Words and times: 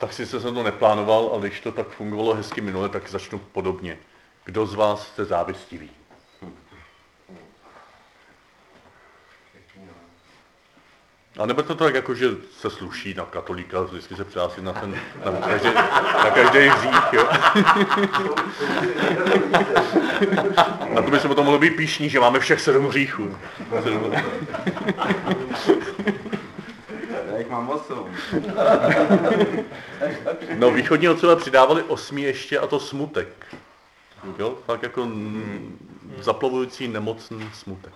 tak 0.00 0.12
si 0.12 0.26
se 0.26 0.40
to 0.40 0.62
neplánoval, 0.62 1.30
ale 1.32 1.48
když 1.48 1.60
to 1.60 1.72
tak 1.72 1.88
fungovalo 1.88 2.34
hezky 2.34 2.60
minule, 2.60 2.88
tak 2.88 3.10
začnu 3.10 3.38
podobně. 3.38 3.98
Kdo 4.44 4.66
z 4.66 4.74
vás 4.74 5.06
jste 5.06 5.24
závistivý? 5.24 5.90
A 11.38 11.46
nebo 11.46 11.62
to 11.62 11.74
tak 11.74 11.94
jako, 11.94 12.14
že 12.14 12.26
se 12.58 12.70
sluší 12.70 13.14
na 13.14 13.24
katolíka, 13.24 13.82
vždycky 13.82 14.16
se 14.16 14.24
přihlásí 14.24 14.62
na 14.62 14.72
ten, 14.72 15.00
na 15.24 15.40
každý, 15.48 15.74
na 16.24 16.30
každý 16.30 16.58
hřích, 16.58 17.12
jo. 17.12 17.28
Na 20.94 21.02
to 21.02 21.10
by 21.10 21.18
se 21.20 21.28
potom 21.28 21.44
mohlo 21.44 21.58
být 21.58 21.76
píšní, 21.76 22.08
že 22.08 22.20
máme 22.20 22.40
všech 22.40 22.60
sedm 22.60 22.86
hříchů. 22.86 23.36
Mám 27.60 27.68
osm. 27.70 28.16
No, 30.58 30.70
východní 30.70 31.08
otcové 31.08 31.36
přidávali 31.36 31.82
osmi 31.82 32.22
ještě 32.22 32.58
a 32.58 32.66
to 32.66 32.80
smutek. 32.80 33.46
Jo, 34.38 34.58
tak 34.66 34.82
jako 34.82 35.08
zaplavující 36.18 36.88
nemocný 36.88 37.50
smutek. 37.54 37.94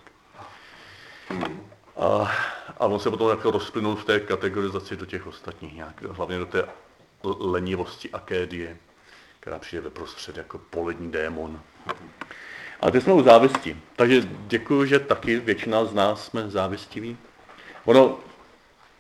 A, 1.97 2.33
a 2.79 2.87
on 2.87 3.01
se 3.01 3.11
potom 3.11 3.31
jako 3.31 3.51
rozplynul 3.51 3.97
v 3.97 4.05
té 4.05 4.21
kategorizaci 4.21 4.97
do 4.97 5.07
těch 5.07 5.27
ostatních 5.27 5.75
nějak, 5.75 6.03
hlavně 6.03 6.39
do 6.39 6.47
té 6.47 6.65
lenivosti 7.25 8.11
akédie, 8.11 8.77
která 9.41 9.59
přijde 9.59 9.83
ve 9.83 9.91
prostřed 9.91 10.37
jako 10.37 10.59
polední 10.59 11.13
démon. 11.13 11.61
A 12.81 12.91
teď 12.91 13.03
jsme 13.03 13.13
u 13.13 13.23
závisti. 13.23 13.77
Takže 13.97 14.29
děkuji, 14.31 14.85
že 14.85 14.99
taky 14.99 15.39
většina 15.39 15.85
z 15.85 15.95
nás 15.95 16.25
jsme 16.25 16.51
závistiví. 16.51 17.17
Ono, 17.85 18.19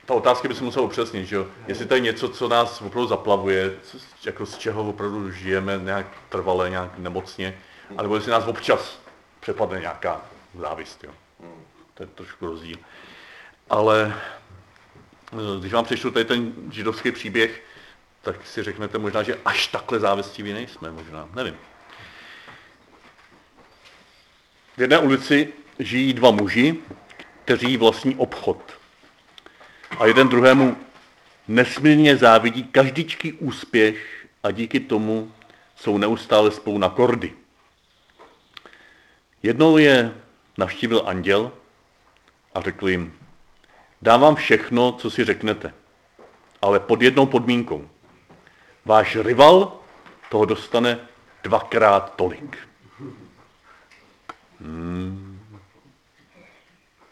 ta 0.05 0.15
otázka 0.15 0.49
by 0.49 0.55
se 0.55 0.65
musela 0.65 0.85
upřesnit, 0.85 1.27
že 1.27 1.37
jo? 1.37 1.47
Jestli 1.67 1.87
to 1.87 1.95
je 1.95 2.01
něco, 2.01 2.29
co 2.29 2.49
nás 2.49 2.83
opravdu 2.83 3.09
zaplavuje, 3.09 3.77
jako 4.25 4.47
z 4.47 4.59
čeho 4.59 4.89
opravdu 4.89 5.31
žijeme 5.31 5.81
nějak 5.83 6.07
trvale, 6.29 6.71
nějak 6.71 6.99
nemocně, 6.99 7.59
anebo 7.97 8.15
jestli 8.15 8.31
nás 8.31 8.47
občas 8.47 9.01
přepadne 9.41 9.81
nějaká 9.81 10.21
závist, 10.59 11.05
jo? 11.05 11.13
To 11.95 12.03
je 12.03 12.07
trošku 12.07 12.47
rozdíl. 12.47 12.77
Ale 13.71 14.15
eh, 15.33 15.61
když 15.61 15.73
vám 15.73 15.85
přečtu 15.85 16.11
tady 16.11 16.25
ten 16.25 16.53
židovský 16.71 17.13
příběh, 17.13 17.63
tak 18.23 18.47
si 18.47 18.63
řeknete 18.63 18.99
možná, 18.99 19.23
že 19.23 19.39
až 19.45 19.67
takhle 19.67 20.01
závistiví 20.01 20.53
nejsme, 20.53 20.91
možná, 20.91 21.29
nevím. 21.35 21.57
V 24.77 24.81
jedné 24.81 24.99
ulici 24.99 25.53
žijí 25.79 26.13
dva 26.13 26.31
muži, 26.31 26.77
kteří 27.45 27.77
vlastní 27.77 28.17
obchod. 28.17 28.84
A 29.99 30.07
jeden 30.07 30.29
druhému 30.29 30.77
nesmírně 31.49 32.17
závidí 32.17 32.65
každičký 32.65 33.33
úspěch 33.33 34.27
a 34.43 34.51
díky 34.51 34.81
tomu 34.81 35.33
jsou 35.77 35.99
neustále 35.99 36.51
spolu 36.51 36.79
na 36.79 36.89
kordy. 36.89 37.33
Jednou 39.43 39.79
je 39.79 40.15
navštívil 40.59 41.03
anděl 41.07 41.53
a 42.55 42.61
řekl 42.61 42.89
jim, 42.89 43.19
dám 44.03 44.21
vám 44.21 44.35
všechno, 44.35 44.93
co 44.93 45.11
si 45.11 45.25
řeknete, 45.25 45.75
ale 46.63 46.81
pod 46.81 47.03
jednou 47.03 47.27
podmínkou. 47.27 47.89
Váš 48.85 49.17
rival 49.17 49.81
toho 50.31 50.45
dostane 50.45 50.99
dvakrát 51.43 52.15
tolik. 52.17 52.59
Hmm. 54.61 55.41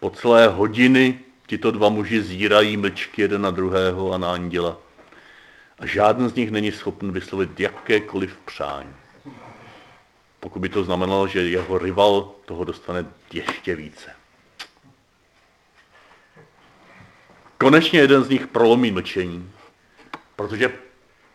Po 0.01 0.11
celé 0.11 0.49
hodiny 0.49 1.19
tito 1.53 1.71
dva 1.71 1.89
muži 1.89 2.23
zírají 2.23 2.77
mlčky 2.77 3.23
jeden 3.23 3.43
na 3.43 3.51
druhého 3.51 4.13
a 4.13 4.19
na 4.19 4.33
anděla. 4.33 4.77
A 5.79 5.87
žádný 5.87 6.29
z 6.29 6.35
nich 6.35 6.51
není 6.51 6.73
schopen 6.73 7.13
vyslovit 7.13 7.61
jakékoliv 7.61 8.37
přání. 8.45 8.95
Pokud 10.41 10.59
by 10.59 10.69
to 10.69 10.85
znamenalo, 10.85 11.29
že 11.29 11.49
jeho 11.49 11.79
rival 11.79 12.33
toho 12.45 12.65
dostane 12.65 13.05
ještě 13.33 13.77
více. 13.77 14.11
Konečně 17.59 18.01
jeden 18.01 18.25
z 18.25 18.29
nich 18.29 18.47
prolomí 18.47 18.91
mlčení, 18.91 19.53
protože 20.37 20.73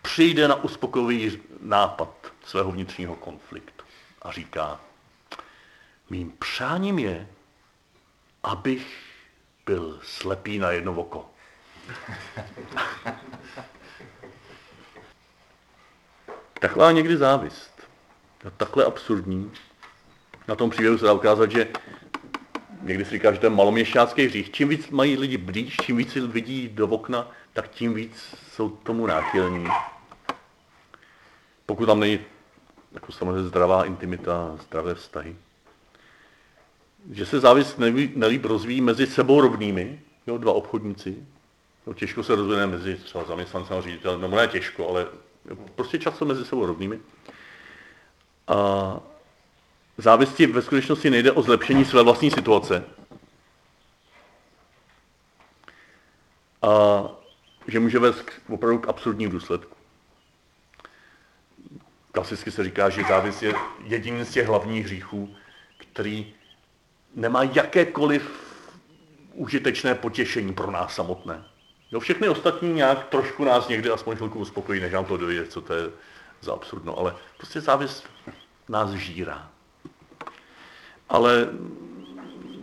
přijde 0.02 0.48
na 0.48 0.56
uspokojivý 0.56 1.40
nápad 1.62 2.10
svého 2.46 2.72
vnitřního 2.72 3.16
konfliktu 3.16 3.86
a 4.22 4.32
říká, 4.32 4.82
mým 6.10 6.34
přáním 6.40 7.00
je, 7.00 7.28
abych 8.44 9.07
byl 9.68 10.00
slepý 10.04 10.60
na 10.60 10.72
jedno 10.72 10.94
oko. 10.94 11.26
Taková 16.60 16.92
někdy 16.92 17.18
závist. 17.18 17.88
Takhle 18.58 18.86
absurdní. 18.86 19.52
Na 20.48 20.56
tom 20.56 20.70
příběhu 20.70 20.98
se 20.98 21.06
dá 21.06 21.14
ukázat, 21.14 21.52
že 21.52 21.68
někdy 22.82 23.06
si 23.06 23.12
říká, 23.12 23.32
že 23.32 23.40
to 23.40 23.46
je 23.46 23.50
maloměšťácký 23.50 24.26
hřích. 24.26 24.52
Čím 24.52 24.70
víc 24.70 24.90
mají 24.90 25.18
lidi 25.18 25.38
blíž, 25.38 25.78
čím 25.86 25.98
víc 25.98 26.16
vidí 26.16 26.68
do 26.68 26.88
okna, 26.88 27.32
tak 27.54 27.68
tím 27.68 27.94
víc 27.94 28.36
jsou 28.52 28.70
tomu 28.70 29.08
náchylní. 29.08 29.68
Pokud 31.66 31.86
tam 31.86 32.00
není 32.00 32.20
jako 32.92 33.12
samozřejmě 33.12 33.44
zdravá 33.44 33.86
intimita, 33.86 34.58
zdravé 34.62 34.96
vztahy. 34.96 35.36
Že 37.12 37.26
se 37.26 37.40
závist 37.40 37.80
nelíp 38.16 38.46
rozvíjí 38.46 38.82
mezi 38.82 39.08
sebou 39.08 39.42
rovnými, 39.42 40.00
jo, 40.28 40.38
dva 40.38 40.54
obchodníci. 40.54 41.18
Jo, 41.88 41.94
těžko 41.94 42.24
se 42.24 42.36
rozvíjí 42.36 42.68
mezi 42.68 42.96
třeba 42.96 43.24
zaměstnancem 43.24 43.78
a 43.78 43.82
ředitelem, 43.82 44.22
no 44.22 44.28
ne 44.28 44.48
těžko, 44.48 44.90
ale 44.90 45.08
prostě 45.76 46.00
často 46.00 46.26
mezi 46.26 46.46
sebou 46.46 46.66
rovnými. 46.66 47.00
A 48.48 49.00
závisti 49.98 50.48
ve 50.48 50.62
skutečnosti 50.62 51.10
nejde 51.10 51.32
o 51.32 51.42
zlepšení 51.42 51.86
své 51.86 52.04
vlastní 52.04 52.32
situace. 52.32 52.84
A 56.62 57.04
že 57.68 57.80
může 57.80 58.00
vést 58.00 58.22
k, 58.22 58.42
opravdu 58.50 58.80
k 58.80 58.88
absurdním 58.88 59.30
důsledku. 59.30 59.76
Klasicky 62.12 62.52
se 62.52 62.64
říká, 62.64 62.90
že 62.90 63.04
závist 63.04 63.44
je 63.44 63.54
jediný 63.84 64.26
z 64.26 64.32
těch 64.32 64.48
hlavních 64.48 64.86
hříchů, 64.86 65.36
který 65.78 66.34
nemá 67.18 67.44
jakékoliv 67.44 68.48
užitečné 69.34 69.96
potěšení 69.96 70.54
pro 70.54 70.72
nás 70.72 70.96
samotné. 70.96 71.44
Jo, 71.92 72.00
všechny 72.00 72.30
ostatní 72.30 72.74
nějak 72.74 73.08
trošku 73.08 73.44
nás 73.44 73.68
někdy 73.68 73.90
aspoň 73.90 74.16
chvilku 74.16 74.40
uspokojí, 74.40 74.82
než 74.82 74.94
nám 74.94 75.06
to 75.06 75.18
dojde, 75.18 75.48
co 75.48 75.62
to 75.62 75.74
je 75.74 75.90
za 76.42 76.54
absurdno, 76.54 76.98
ale 77.00 77.16
prostě 77.38 77.62
závist 77.62 78.04
nás 78.70 78.92
žírá. 78.92 79.50
Ale 81.10 81.50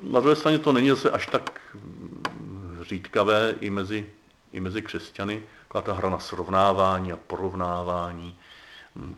na 0.03 0.21
druhé 0.21 0.37
straně 0.37 0.59
to 0.59 0.73
není 0.73 0.89
zase 0.89 1.11
až 1.11 1.27
tak 1.27 1.61
řídkavé 2.83 3.55
i 3.61 3.71
mezi, 3.71 4.07
i 4.53 4.61
mezi 4.61 4.83
křesťany, 4.83 5.43
taková 5.69 5.83
ta 5.83 5.93
hra 5.93 6.11
na 6.11 6.19
srovnávání 6.19 7.13
a 7.13 7.17
porovnávání, 7.17 8.39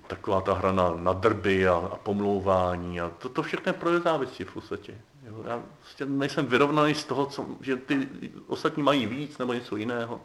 taková 0.07 0.41
ta 0.41 0.55
hra 0.55 0.73
na, 0.73 0.91
na 0.97 1.13
drby 1.13 1.69
a, 1.69 1.75
a 1.75 1.97
pomlouvání 1.97 3.01
a 3.01 3.11
to, 3.19 3.29
to 3.29 3.43
všechno 3.43 3.71
je 3.71 3.73
pro 3.73 4.01
závisí 4.01 4.45
v 4.45 4.53
podstatě. 4.53 4.99
Jo, 5.27 5.45
já 5.47 5.63
prostě 5.81 6.07
nejsem 6.07 6.47
vyrovnaný 6.47 6.95
z 6.95 7.05
toho, 7.05 7.27
co, 7.27 7.47
že 7.61 7.77
ty 7.77 8.09
ostatní 8.47 8.83
mají 8.83 9.07
víc 9.07 9.39
nebo 9.39 9.53
něco 9.53 9.77
jiného. 9.77 10.21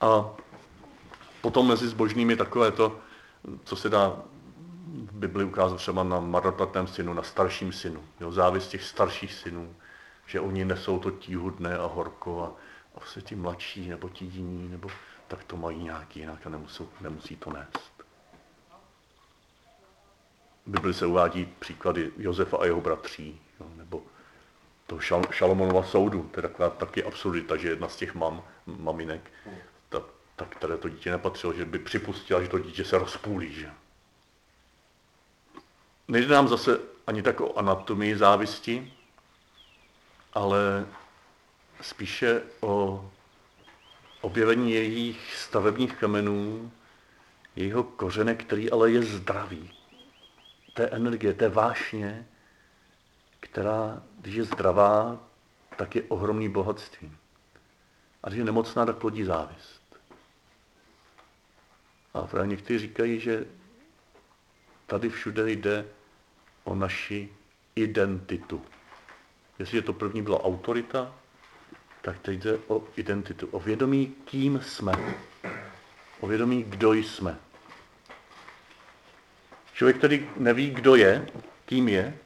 A 0.00 0.30
potom 1.40 1.68
mezi 1.68 1.88
zbožnými 1.88 2.36
takové 2.36 2.72
to, 2.72 3.00
co 3.64 3.76
se 3.76 3.88
dá 3.88 4.22
v 4.86 5.12
Bibli 5.12 5.44
ukázat 5.44 5.76
třeba 5.76 6.02
na 6.02 6.20
marnotratném 6.20 6.86
synu, 6.86 7.14
na 7.14 7.22
starším 7.22 7.72
synu. 7.72 8.04
Jo, 8.20 8.32
závis 8.32 8.68
těch 8.68 8.82
starších 8.82 9.34
synů, 9.34 9.76
že 10.26 10.40
oni 10.40 10.64
nesou 10.64 10.98
to 10.98 11.10
tíhudné 11.10 11.78
a 11.78 11.86
horko 11.86 12.42
a, 12.42 12.52
a 12.98 13.06
se 13.06 13.22
ti 13.22 13.34
mladší 13.34 13.88
nebo 13.88 14.08
ti 14.08 14.24
jiní, 14.24 14.68
nebo 14.68 14.88
tak 15.28 15.44
to 15.44 15.56
mají 15.56 15.82
nějak 15.82 16.16
jinak 16.16 16.46
a 16.46 16.50
nemusí, 16.50 16.84
nemusí 17.00 17.36
to 17.36 17.52
nést. 17.52 17.92
V 20.66 20.70
Bibli 20.70 20.94
se 20.94 21.06
uvádí 21.06 21.44
příklady 21.58 22.12
Josefa 22.18 22.56
a 22.56 22.64
jeho 22.64 22.80
bratří, 22.80 23.40
jo, 23.60 23.66
nebo 23.76 24.02
toho 24.86 25.00
šal, 25.00 25.22
Šalomonova 25.30 25.82
soudu, 25.82 26.30
to 26.34 26.40
je 26.40 26.42
taková 26.42 26.70
taky 26.70 27.04
absurdita, 27.04 27.56
že 27.56 27.68
jedna 27.68 27.88
z 27.88 27.96
těch 27.96 28.14
mam, 28.14 28.42
maminek, 28.66 29.30
ta, 29.88 30.02
ta, 30.36 30.44
které 30.44 30.76
to 30.76 30.88
dítě 30.88 31.10
nepatřilo, 31.10 31.52
že 31.52 31.64
by 31.64 31.78
připustila, 31.78 32.42
že 32.42 32.48
to 32.48 32.58
dítě 32.58 32.84
se 32.84 32.98
rozpůlí. 32.98 33.52
Že? 33.54 33.70
Nejde 36.08 36.34
nám 36.34 36.48
zase 36.48 36.80
ani 37.06 37.22
tak 37.22 37.40
o 37.40 37.58
anatomii 37.58 38.16
závisti, 38.16 38.92
ale 40.32 40.86
spíše 41.80 42.42
o 42.60 43.04
objevení 44.20 44.72
jejich 44.72 45.36
stavebních 45.36 45.96
kamenů, 45.96 46.72
jejího 47.56 47.82
kořene, 47.82 48.34
který 48.34 48.70
ale 48.70 48.90
je 48.90 49.02
zdravý. 49.02 49.70
Té 50.74 50.86
energie, 50.86 51.34
té 51.34 51.48
vášně, 51.48 52.26
která, 53.40 54.02
když 54.20 54.34
je 54.34 54.44
zdravá, 54.44 55.18
tak 55.76 55.96
je 55.96 56.02
ohromný 56.02 56.48
bohatství. 56.48 57.12
A 58.22 58.28
když 58.28 58.38
je 58.38 58.44
nemocná, 58.44 58.86
tak 58.86 58.96
plodí 58.96 59.24
závist. 59.24 59.82
A 62.14 62.22
právě 62.22 62.48
někteří 62.48 62.78
říkají, 62.78 63.20
že 63.20 63.46
tady 64.86 65.08
všude 65.08 65.50
jde 65.50 65.86
o 66.64 66.74
naši 66.74 67.28
identitu. 67.76 68.62
Jestli 69.58 69.78
je 69.78 69.82
to 69.82 69.92
první 69.92 70.22
byla 70.22 70.44
autorita, 70.44 71.14
tak 72.02 72.18
teď 72.18 72.42
jde 72.42 72.58
o 72.66 72.84
identitu, 72.96 73.46
o 73.46 73.60
vědomí, 73.60 74.14
kým 74.24 74.60
jsme. 74.62 74.92
O 76.20 76.26
vědomí, 76.26 76.62
kdo 76.62 76.92
jsme. 76.92 77.38
Člověk, 79.72 79.96
který 79.96 80.30
neví, 80.36 80.70
kdo 80.70 80.96
je, 80.96 81.26
kým 81.66 81.88
je, 81.88 82.18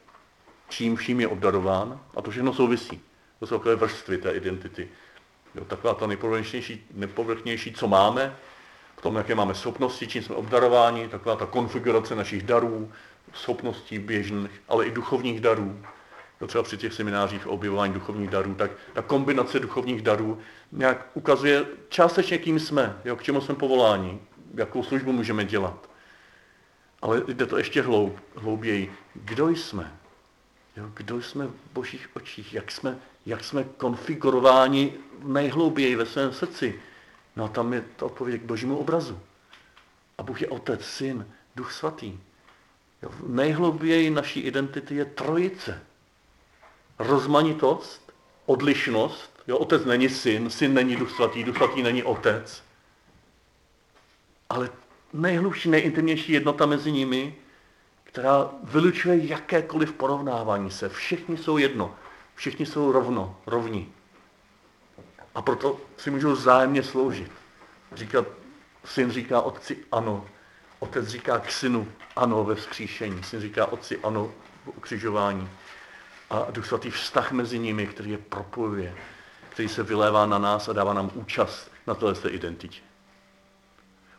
čím 0.71 0.97
vším 0.97 1.21
je 1.21 1.29
obdarován, 1.29 2.01
a 2.17 2.23
to 2.23 2.31
všechno 2.31 2.55
souvisí. 2.55 3.01
To 3.39 3.47
jsou 3.47 3.59
takové 3.59 3.77
vrstvy 3.77 4.19
té 4.19 4.33
identity. 4.33 4.89
Jo, 5.55 5.65
taková 5.65 5.95
ta 5.95 6.07
nejpovrchnější, 6.07 6.87
nejpovrchnější, 6.95 7.73
co 7.73 7.89
máme, 7.89 8.37
v 8.97 9.03
tom, 9.03 9.17
jaké 9.17 9.35
máme 9.35 9.55
schopnosti, 9.55 10.07
čím 10.07 10.23
jsme 10.23 10.35
obdarováni, 10.35 11.09
taková 11.09 11.37
ta 11.37 11.47
konfigurace 11.47 12.15
našich 12.15 12.43
darů, 12.43 12.93
schopností 13.33 13.99
běžných, 13.99 14.63
ale 14.69 14.87
i 14.87 14.91
duchovních 14.91 15.41
darů. 15.41 15.83
To 16.39 16.47
třeba 16.47 16.65
při 16.65 16.77
těch 16.77 16.93
seminářích 16.93 17.47
o 17.47 17.51
objevování 17.51 17.93
duchovních 17.93 18.31
darů, 18.31 18.55
tak 18.55 18.71
ta 18.93 19.03
kombinace 19.03 19.61
duchovních 19.61 20.03
darů 20.03 20.39
nějak 20.73 21.07
ukazuje 21.15 21.65
částečně, 21.89 22.39
kým 22.39 22.61
jsme, 22.61 22.99
jo, 23.05 23.17
k 23.17 23.23
čemu 23.23 23.41
jsme 23.41 23.55
povoláni, 23.55 24.21
jakou 24.55 24.83
službu 24.83 25.13
můžeme 25.13 25.45
dělat. 25.45 25.91
Ale 27.03 27.23
jde 27.29 27.47
to 27.47 27.59
ještě 27.59 27.83
hloub, 27.83 28.21
hlouběji. 28.37 28.93
Kdo 29.15 29.49
jsme? 29.49 30.00
Jo, 30.81 30.91
kdo 30.95 31.23
jsme 31.23 31.47
v 31.47 31.55
božích 31.73 32.09
očích? 32.15 32.55
Jak 32.55 32.71
jsme, 32.71 32.99
jak 33.27 33.45
jsme 33.45 33.65
konfigurováni 33.65 34.95
nejhlouběji 35.23 35.97
ve 35.97 36.07
svém 36.07 36.33
srdci? 36.33 36.81
No 37.37 37.45
a 37.45 37.49
tam 37.49 37.73
je 37.73 37.85
to 37.97 38.07
odpověď 38.07 38.43
k 38.43 38.45
božímu 38.45 38.79
obrazu. 38.79 39.21
A 40.19 40.23
Bůh 40.23 40.43
je 40.43 40.49
Otec, 40.49 40.85
Syn, 40.85 41.27
Duch 41.57 41.73
Svatý. 41.73 42.19
Jo, 43.03 43.11
nejhlouběji 43.27 44.11
naší 44.11 44.41
identity 44.41 44.95
je 44.95 45.05
trojice. 45.05 45.83
Rozmanitost, 46.99 48.13
odlišnost. 48.47 49.43
Jo, 49.49 49.59
otec 49.59 49.85
není 49.85 50.09
syn, 50.09 50.51
syn 50.51 50.75
není 50.75 50.97
Duch 50.97 51.11
Svatý, 51.11 51.45
Duch 51.45 51.57
Svatý 51.57 51.83
není 51.83 52.03
otec. 52.03 52.63
Ale 54.49 54.71
nejhlubší, 55.13 55.69
nejintimnější 55.69 56.33
jednota 56.33 56.67
mezi 56.67 56.93
nimi, 56.93 57.35
která 58.13 58.51
vylučuje 58.63 59.27
jakékoliv 59.27 59.93
porovnávání 59.93 60.71
se. 60.71 60.89
Všichni 60.89 61.37
jsou 61.37 61.59
jedno, 61.59 61.95
všichni 62.35 62.67
jsou 62.67 62.93
rovno, 62.93 63.37
rovní. 63.47 63.93
A 65.35 65.43
proto 65.43 65.81
si 65.97 66.11
můžou 66.11 66.35
zájemně 66.35 66.83
sloužit. 66.83 67.33
Říkat, 67.93 68.27
syn 68.85 69.11
říká 69.11 69.41
otci 69.41 69.79
ano, 69.93 70.27
otec 70.79 71.07
říká 71.09 71.39
k 71.39 71.51
synu 71.51 71.89
ano 72.17 72.45
ve 72.45 72.55
vzkříšení, 72.55 73.23
syn 73.23 73.41
říká 73.41 73.67
otci 73.67 73.99
ano 74.03 74.33
v 74.65 74.69
ukřižování. 74.69 75.49
A 76.31 76.47
Duch 76.51 76.67
Svatý 76.67 76.91
vztah 76.91 77.33
mezi 77.33 77.59
nimi, 77.59 77.87
který 77.87 78.11
je 78.11 78.19
propojuje, 78.19 78.95
který 79.49 79.69
se 79.69 79.83
vylévá 79.83 80.27
na 80.27 80.39
nás 80.39 80.69
a 80.69 80.73
dává 80.73 80.95
nám 80.95 81.11
účast 81.15 81.71
na 81.87 81.95
této 81.95 82.35
identitě. 82.35 82.90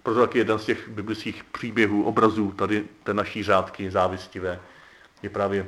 Proto 0.03 0.19
taky 0.19 0.37
jeden 0.37 0.59
z 0.59 0.65
těch 0.65 0.89
biblických 0.89 1.43
příběhů, 1.43 2.03
obrazů 2.03 2.51
tady 2.51 2.83
té 3.03 3.13
naší 3.13 3.43
řádky 3.43 3.91
závistivé 3.91 4.59
je 5.21 5.29
právě 5.29 5.67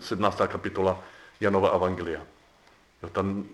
17. 0.00 0.40
kapitola 0.46 1.02
Janova 1.40 1.68
Evangelia. 1.68 2.20
Jo, 3.02 3.08
tam 3.08 3.44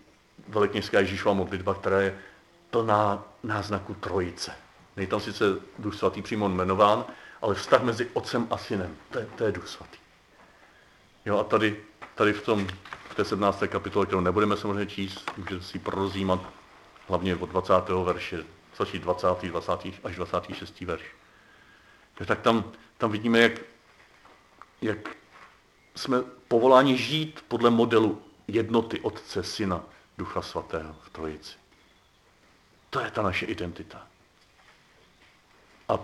velikněžská 0.48 1.00
Ježíšova 1.00 1.34
modlitba, 1.34 1.74
která 1.74 2.00
je 2.00 2.18
plná 2.70 3.24
náznaku 3.42 3.94
trojice. 3.94 4.52
Není 4.96 5.06
tam 5.06 5.20
sice 5.20 5.44
Duch 5.78 5.94
Svatý 5.94 6.22
přímo 6.22 6.48
jmenován, 6.48 7.04
ale 7.42 7.54
vztah 7.54 7.82
mezi 7.82 8.10
otcem 8.12 8.46
a 8.50 8.58
synem, 8.58 8.96
to 9.10 9.18
je, 9.18 9.26
to 9.36 9.44
je 9.44 9.52
Duch 9.52 9.68
Svatý. 9.68 9.98
Jo, 11.24 11.38
a 11.38 11.44
tady, 11.44 11.76
tady 12.14 12.32
v, 12.32 12.42
tom, 12.42 12.66
v 13.08 13.14
té 13.14 13.24
17. 13.24 13.62
kapitole, 13.68 14.06
kterou 14.06 14.20
nebudeme 14.20 14.56
samozřejmě 14.56 14.86
číst, 14.86 15.30
můžete 15.36 15.62
si 15.62 15.78
prorozímat 15.78 16.40
hlavně 17.08 17.36
od 17.36 17.50
20. 17.50 17.72
verše 18.04 18.44
stačí 18.76 18.98
20. 18.98 19.26
20. 19.42 19.72
až 20.04 20.16
26. 20.16 20.80
verš. 20.80 21.02
Tak 22.26 22.40
tam, 22.40 22.72
tam 22.98 23.10
vidíme, 23.10 23.38
jak, 23.38 23.52
jak 24.82 25.16
jsme 25.94 26.22
povoláni 26.48 26.96
žít 26.96 27.44
podle 27.48 27.70
modelu 27.70 28.22
jednoty 28.48 29.00
Otce, 29.00 29.42
Syna, 29.42 29.84
Ducha 30.18 30.42
Svatého 30.42 30.96
v 31.02 31.10
Trojici. 31.10 31.56
To 32.90 33.00
je 33.00 33.10
ta 33.10 33.22
naše 33.22 33.46
identita. 33.46 34.06
A 35.88 35.98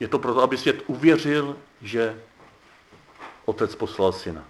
je 0.00 0.08
to 0.08 0.18
proto, 0.18 0.42
aby 0.42 0.58
svět 0.58 0.82
uvěřil, 0.86 1.56
že 1.82 2.22
Otec 3.44 3.74
poslal 3.74 4.12
Syna. 4.12 4.44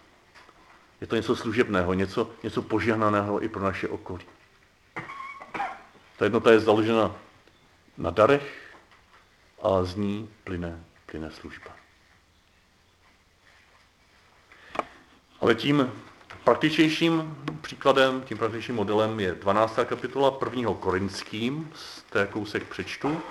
Je 1.01 1.07
to 1.07 1.17
něco 1.17 1.37
služebného, 1.37 1.95
něco, 1.95 2.31
něco 2.43 2.63
požehnaného 2.63 3.45
i 3.45 3.49
pro 3.49 3.63
naše 3.63 3.89
okolí. 3.89 4.25
Ta 6.17 6.25
jednota 6.25 6.51
je 6.53 6.61
založena 6.61 7.28
na 7.99 8.11
darech 8.11 8.77
a 9.63 9.85
z 9.85 9.97
ní 9.97 10.31
plyne, 10.45 10.85
plyne 11.07 11.31
služba. 11.31 11.71
Ale 15.41 15.55
tím 15.55 15.93
praktičnějším 16.45 17.37
příkladem, 17.61 18.23
tím 18.23 18.39
praktičním 18.39 18.77
modelem 18.77 19.21
je 19.21 19.35
12. 19.35 19.79
kapitola 19.85 20.39
1. 20.55 20.75
Korinským, 20.75 21.73
z 21.75 22.03
té 22.03 22.27
kousek 22.27 22.65
přečtu. 22.69 23.23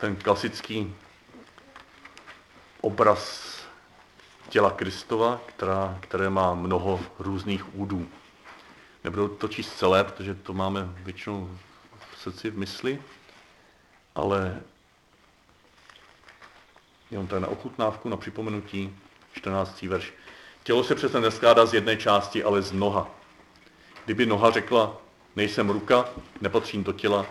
Ten 0.00 0.16
klasický 0.16 0.94
obraz 2.80 3.50
těla 4.48 4.70
Kristova, 4.70 5.40
která, 5.46 5.98
které 6.00 6.30
má 6.30 6.54
mnoho 6.54 7.00
různých 7.18 7.74
údů. 7.74 8.08
Nebudu 9.04 9.28
to 9.28 9.48
číst 9.48 9.76
celé, 9.78 10.04
protože 10.04 10.34
to 10.34 10.52
máme 10.52 10.88
většinou 10.96 11.58
srdci, 12.20 12.50
v 12.50 12.58
mysli, 12.58 13.02
ale 14.14 14.60
jenom 17.10 17.26
tady 17.26 17.40
na 17.40 17.48
ochutnávku, 17.48 18.08
na 18.08 18.16
připomenutí, 18.16 18.96
14. 19.32 19.82
verš. 19.82 20.12
Tělo 20.62 20.84
se 20.84 20.94
přece 20.94 21.20
neskládá 21.20 21.66
z 21.66 21.74
jedné 21.74 21.96
části, 21.96 22.44
ale 22.44 22.62
z 22.62 22.72
noha. 22.72 23.10
Kdyby 24.04 24.26
noha 24.26 24.50
řekla, 24.50 24.96
nejsem 25.36 25.70
ruka, 25.70 26.08
nepatřím 26.40 26.84
do 26.84 26.92
těla, 26.92 27.26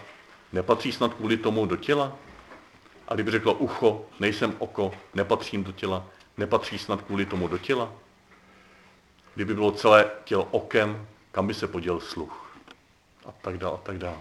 nepatří 0.53 0.92
snad 0.92 1.13
kvůli 1.13 1.38
tomu 1.38 1.65
do 1.65 1.75
těla? 1.75 2.18
A 3.07 3.14
kdyby 3.14 3.31
řekla 3.31 3.54
ucho, 3.54 4.06
nejsem 4.19 4.56
oko, 4.59 4.92
nepatřím 5.14 5.64
do 5.64 5.71
těla, 5.71 6.06
nepatří 6.37 6.78
snad 6.78 7.02
kvůli 7.02 7.25
tomu 7.25 7.47
do 7.47 7.57
těla? 7.57 7.94
Kdyby 9.35 9.54
bylo 9.54 9.71
celé 9.71 10.11
tělo 10.23 10.47
okem, 10.52 11.07
kam 11.31 11.47
by 11.47 11.54
se 11.54 11.68
poděl 11.68 11.99
sluch? 11.99 12.56
A 13.25 13.31
tak 13.31 13.57
dále, 13.57 13.73
a 13.73 13.78
tak 13.78 13.97
dále. 13.97 14.18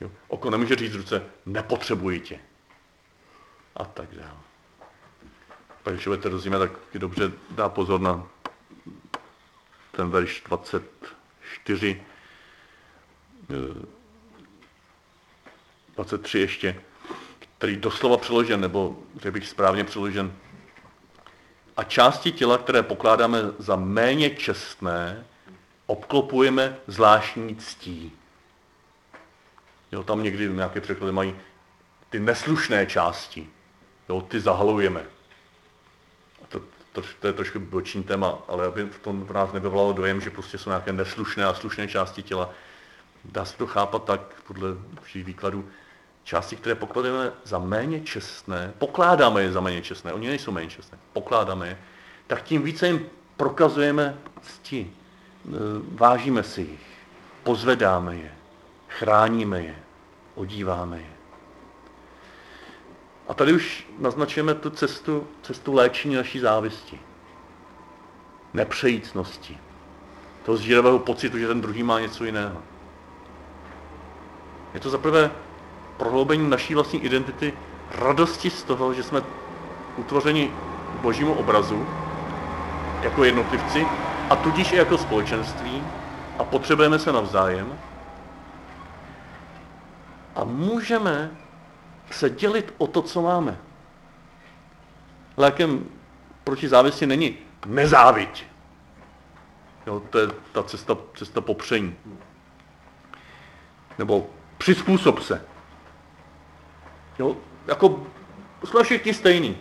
Jo. 0.00 0.10
Oko 0.28 0.50
nemůže 0.50 0.76
říct 0.76 0.94
ruce, 0.94 1.22
nepotřebuji 1.46 2.20
tě. 2.20 2.38
A 3.76 3.84
tak 3.84 4.14
dále. 4.14 4.38
Pak 5.82 5.94
když 5.94 6.06
budete 6.06 6.28
rozumět, 6.28 6.58
tak 6.58 6.70
dobře 6.94 7.32
dá 7.50 7.68
pozor 7.68 8.00
na 8.00 8.26
ten 9.90 10.10
verš 10.10 10.42
24, 10.46 12.02
23 15.96 16.38
ještě, 16.38 16.80
který 17.58 17.76
doslova 17.76 18.16
přeložen, 18.16 18.60
nebo 18.60 18.98
řekl 19.16 19.34
bych 19.34 19.48
správně 19.48 19.84
přeložen, 19.84 20.32
a 21.76 21.84
části 21.84 22.32
těla, 22.32 22.58
které 22.58 22.82
pokládáme 22.82 23.38
za 23.58 23.76
méně 23.76 24.30
čestné, 24.30 25.26
obklopujeme 25.86 26.76
zvláštní 26.86 27.56
ctí. 27.56 28.12
Jo, 29.92 30.02
tam 30.02 30.22
někdy 30.22 30.48
nějaké 30.48 30.80
překlady 30.80 31.12
mají 31.12 31.36
ty 32.10 32.20
neslušné 32.20 32.86
části. 32.86 33.48
Jo, 34.08 34.20
ty 34.20 34.40
zahalujeme. 34.40 35.04
To, 36.48 36.60
to, 36.92 37.02
to 37.20 37.26
je 37.26 37.32
trošku 37.32 37.60
boční 37.60 38.02
téma, 38.02 38.38
ale 38.48 38.66
aby 38.66 38.84
v 38.84 38.98
tom 38.98 39.24
v 39.24 39.32
nás 39.32 39.52
nevyvolalo 39.52 39.92
dojem, 39.92 40.20
že 40.20 40.30
prostě 40.30 40.58
jsou 40.58 40.70
nějaké 40.70 40.92
neslušné 40.92 41.44
a 41.44 41.54
slušné 41.54 41.88
části 41.88 42.22
těla. 42.22 42.50
Dá 43.24 43.44
se 43.44 43.56
to 43.56 43.66
chápat 43.66 44.04
tak, 44.04 44.20
podle 44.46 44.68
všech 45.02 45.24
výkladů, 45.24 45.68
části, 46.24 46.56
které 46.56 46.74
pokládáme 46.74 47.32
za 47.44 47.58
méně 47.58 48.00
čestné, 48.00 48.72
pokládáme 48.78 49.42
je 49.42 49.52
za 49.52 49.60
méně 49.60 49.82
čestné, 49.82 50.12
oni 50.12 50.28
nejsou 50.28 50.52
méně 50.52 50.70
čestné, 50.70 50.98
pokládáme 51.12 51.68
je, 51.68 51.78
tak 52.26 52.42
tím 52.42 52.62
více 52.62 52.86
jim 52.86 53.06
prokazujeme 53.36 54.18
cti, 54.42 54.92
e, 54.92 55.50
vážíme 55.94 56.42
si 56.42 56.60
jich, 56.60 56.86
pozvedáme 57.42 58.16
je, 58.16 58.34
chráníme 58.88 59.60
je, 59.60 59.76
odíváme 60.34 60.98
je. 60.98 61.12
A 63.28 63.34
tady 63.34 63.52
už 63.52 63.86
naznačujeme 63.98 64.54
tu 64.54 64.70
cestu, 64.70 65.26
cestu 65.42 65.74
léčení 65.74 66.14
naší 66.14 66.38
závisti. 66.38 67.00
Nepřejícnosti. 68.54 69.58
Toho 70.44 70.56
zžíravého 70.56 70.98
pocitu, 70.98 71.38
že 71.38 71.48
ten 71.48 71.60
druhý 71.60 71.82
má 71.82 72.00
něco 72.00 72.24
jiného. 72.24 72.62
Je 74.74 74.80
to 74.80 74.90
zaprvé 74.90 75.30
prohloubení 75.96 76.50
naší 76.50 76.74
vlastní 76.74 77.04
identity, 77.04 77.52
radosti 77.90 78.50
z 78.50 78.62
toho, 78.62 78.94
že 78.94 79.02
jsme 79.02 79.22
utvořeni 79.96 80.50
božímu 81.02 81.34
obrazu 81.34 81.86
jako 83.02 83.24
jednotlivci 83.24 83.86
a 84.30 84.36
tudíž 84.36 84.72
i 84.72 84.76
jako 84.76 84.98
společenství 84.98 85.82
a 86.38 86.44
potřebujeme 86.44 86.98
se 86.98 87.12
navzájem 87.12 87.78
a 90.38 90.44
můžeme 90.44 91.30
se 92.10 92.30
dělit 92.30 92.74
o 92.78 92.86
to, 92.86 93.02
co 93.02 93.22
máme. 93.22 93.58
Lékem 95.36 95.86
proti 96.44 96.68
závisti 96.68 97.06
není 97.06 97.38
nezáviť. 97.66 98.46
Jo, 99.86 100.02
to 100.10 100.18
je 100.18 100.28
ta 100.52 100.62
cesta, 100.62 100.96
cesta 101.14 101.40
popření. 101.40 101.96
Nebo 103.98 104.30
přizpůsob 104.58 105.20
se. 105.20 105.44
Jo, 107.18 107.36
jako 107.66 108.06
jsme 108.64 108.84
všichni 108.84 109.14
stejný. 109.14 109.56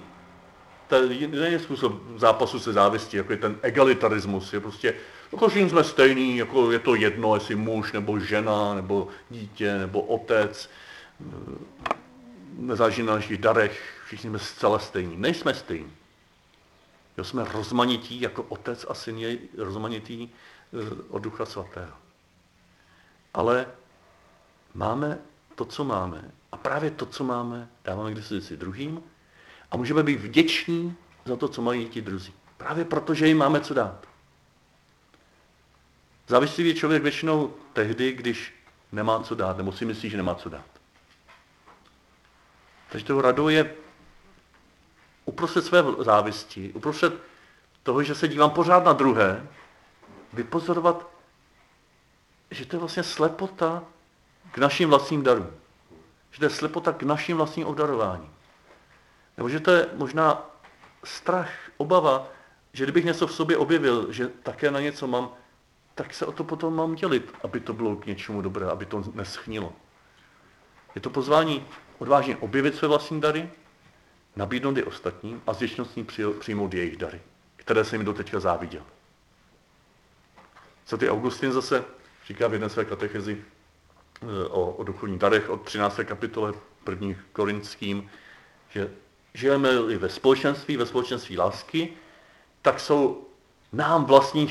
To 0.88 0.96
je 0.96 1.60
způsob 1.60 1.94
zápasu 2.16 2.60
se 2.60 2.74
závistí, 2.74 3.18
jako 3.18 3.32
je 3.32 3.38
ten 3.38 3.58
egalitarismus. 3.62 4.54
Je 4.54 4.60
prostě, 4.60 4.94
jako 5.32 5.50
všichni 5.50 5.70
jsme 5.70 5.84
stejný, 5.84 6.38
jako 6.38 6.72
je 6.72 6.80
to 6.80 6.96
jedno, 6.96 7.36
jestli 7.36 7.56
muž, 7.56 7.92
nebo 7.92 8.20
žena, 8.20 8.74
nebo 8.74 9.08
dítě, 9.30 9.78
nebo 9.78 10.02
otec. 10.02 10.70
Nezáleží 12.54 13.04
na 13.04 13.16
našich 13.16 13.38
darech, 13.38 14.02
všichni 14.06 14.30
jsme 14.30 14.40
zcela 14.40 14.80
stejní. 14.80 15.18
Nejsme 15.18 15.54
stejní. 15.54 15.94
Jo, 17.18 17.24
jsme 17.24 17.46
rozmanití, 17.54 18.22
jako 18.22 18.44
otec 18.44 18.86
a 18.90 18.94
syn 18.94 19.18
je 19.18 19.38
rozmanitý 19.58 20.30
eh, 20.30 20.96
od 21.10 21.20
Ducha 21.20 21.46
Svatého. 21.46 21.94
Ale 23.34 23.66
máme 24.74 25.20
to, 25.56 25.66
co 25.66 25.84
máme. 25.84 26.32
A 26.52 26.58
právě 26.58 26.92
to, 26.92 27.06
co 27.06 27.24
máme, 27.24 27.70
dáváme 27.84 28.12
k 28.12 28.16
dispozici 28.16 28.58
druhým 28.58 29.04
a 29.72 29.78
můžeme 29.78 30.04
být 30.04 30.20
vděční 30.20 30.96
za 31.26 31.36
to, 31.36 31.48
co 31.48 31.62
mají 31.62 31.86
ti 31.86 32.02
druzí. 32.02 32.34
Právě 32.58 32.86
proto, 32.86 33.14
že 33.14 33.28
jim 33.28 33.38
máme 33.38 33.62
co 33.62 33.74
dát. 33.74 34.08
Závislivý 36.28 36.70
je 36.70 36.76
člověk 36.76 37.04
většinou 37.04 37.54
tehdy, 37.74 38.12
když 38.12 38.54
nemá 38.92 39.24
co 39.24 39.36
dát, 39.36 39.58
nebo 39.58 39.72
si 39.72 39.86
myslí, 39.86 40.10
že 40.10 40.18
nemá 40.18 40.36
co 40.36 40.50
dát. 40.50 40.66
Takže 42.90 43.06
toho 43.06 43.22
radou 43.22 43.50
je 43.50 43.76
uprostřed 45.26 45.66
své 45.66 45.84
závisti, 46.00 46.74
uprostřed 46.74 47.14
toho, 47.84 48.04
že 48.04 48.16
se 48.16 48.28
dívám 48.28 48.50
pořád 48.50 48.86
na 48.86 48.94
druhé, 48.94 49.48
vypozorovat, 50.34 51.08
že 52.52 52.66
to 52.66 52.76
je 52.76 52.80
vlastně 52.80 53.04
slepota 53.04 53.84
k 54.52 54.58
našim 54.58 54.90
vlastním 54.90 55.24
darům. 55.24 55.52
Že 56.32 56.40
to 56.40 56.46
je 56.46 56.50
slepota 56.50 56.94
k 56.94 57.04
našim 57.04 57.38
vlastním 57.38 57.68
obdarováním. 57.68 58.34
Nebo 59.38 59.50
že 59.50 59.60
to 59.60 59.72
je 59.72 59.88
možná 59.94 60.46
strach, 61.04 61.50
obava, 61.78 62.28
že 62.74 62.84
kdybych 62.84 63.06
něco 63.06 63.28
v 63.28 63.34
sobě 63.34 63.58
objevil, 63.58 64.12
že 64.12 64.28
také 64.28 64.72
na 64.72 64.80
něco 64.80 65.08
mám, 65.08 65.30
tak 65.98 66.14
se 66.14 66.26
o 66.26 66.32
to 66.32 66.44
potom 66.44 66.76
mám 66.76 66.96
dělit, 66.96 67.34
aby 67.44 67.60
to 67.60 67.74
bylo 67.74 67.96
k 67.96 68.06
něčemu 68.06 68.42
dobré, 68.42 68.66
aby 68.66 68.86
to 68.86 69.04
neschnilo. 69.14 69.74
Je 70.96 71.02
to 71.02 71.10
pozvání 71.10 71.66
odvážně 71.98 72.38
objevit 72.38 72.76
své 72.76 72.88
vlastní 72.88 73.22
dary, 73.22 73.50
nabídnout 74.36 74.78
je 74.78 74.86
ostatním 74.86 75.42
a 75.48 75.54
s 75.54 75.60
věčností 75.60 76.08
přijmout 76.40 76.74
jejich 76.74 76.98
dary, 76.98 77.22
které 77.56 77.84
jsem 77.84 78.00
jim 78.00 78.06
doteďka 78.06 78.40
záviděl. 78.40 78.84
Co 80.86 80.98
ty 80.98 81.10
Augustin 81.10 81.52
zase 81.52 81.84
říká 82.28 82.48
v 82.48 82.54
jedné 82.54 82.70
své 82.70 82.86
katechezi 82.86 83.44
eh, 84.22 84.48
o, 84.48 84.72
o 84.72 84.84
duchovních 84.84 85.20
darech 85.20 85.50
od 85.50 85.62
13. 85.62 86.00
kapitole 86.04 86.54
prvních 86.84 87.18
korinským, 87.34 88.10
že 88.70 88.92
žijeme-li 89.34 89.98
ve 89.98 90.10
společenství, 90.10 90.78
ve 90.78 90.86
společenství 90.86 91.38
lásky, 91.38 91.94
tak 92.62 92.80
jsou 92.80 93.27
nám 93.74 94.06
vlastní 94.06 94.48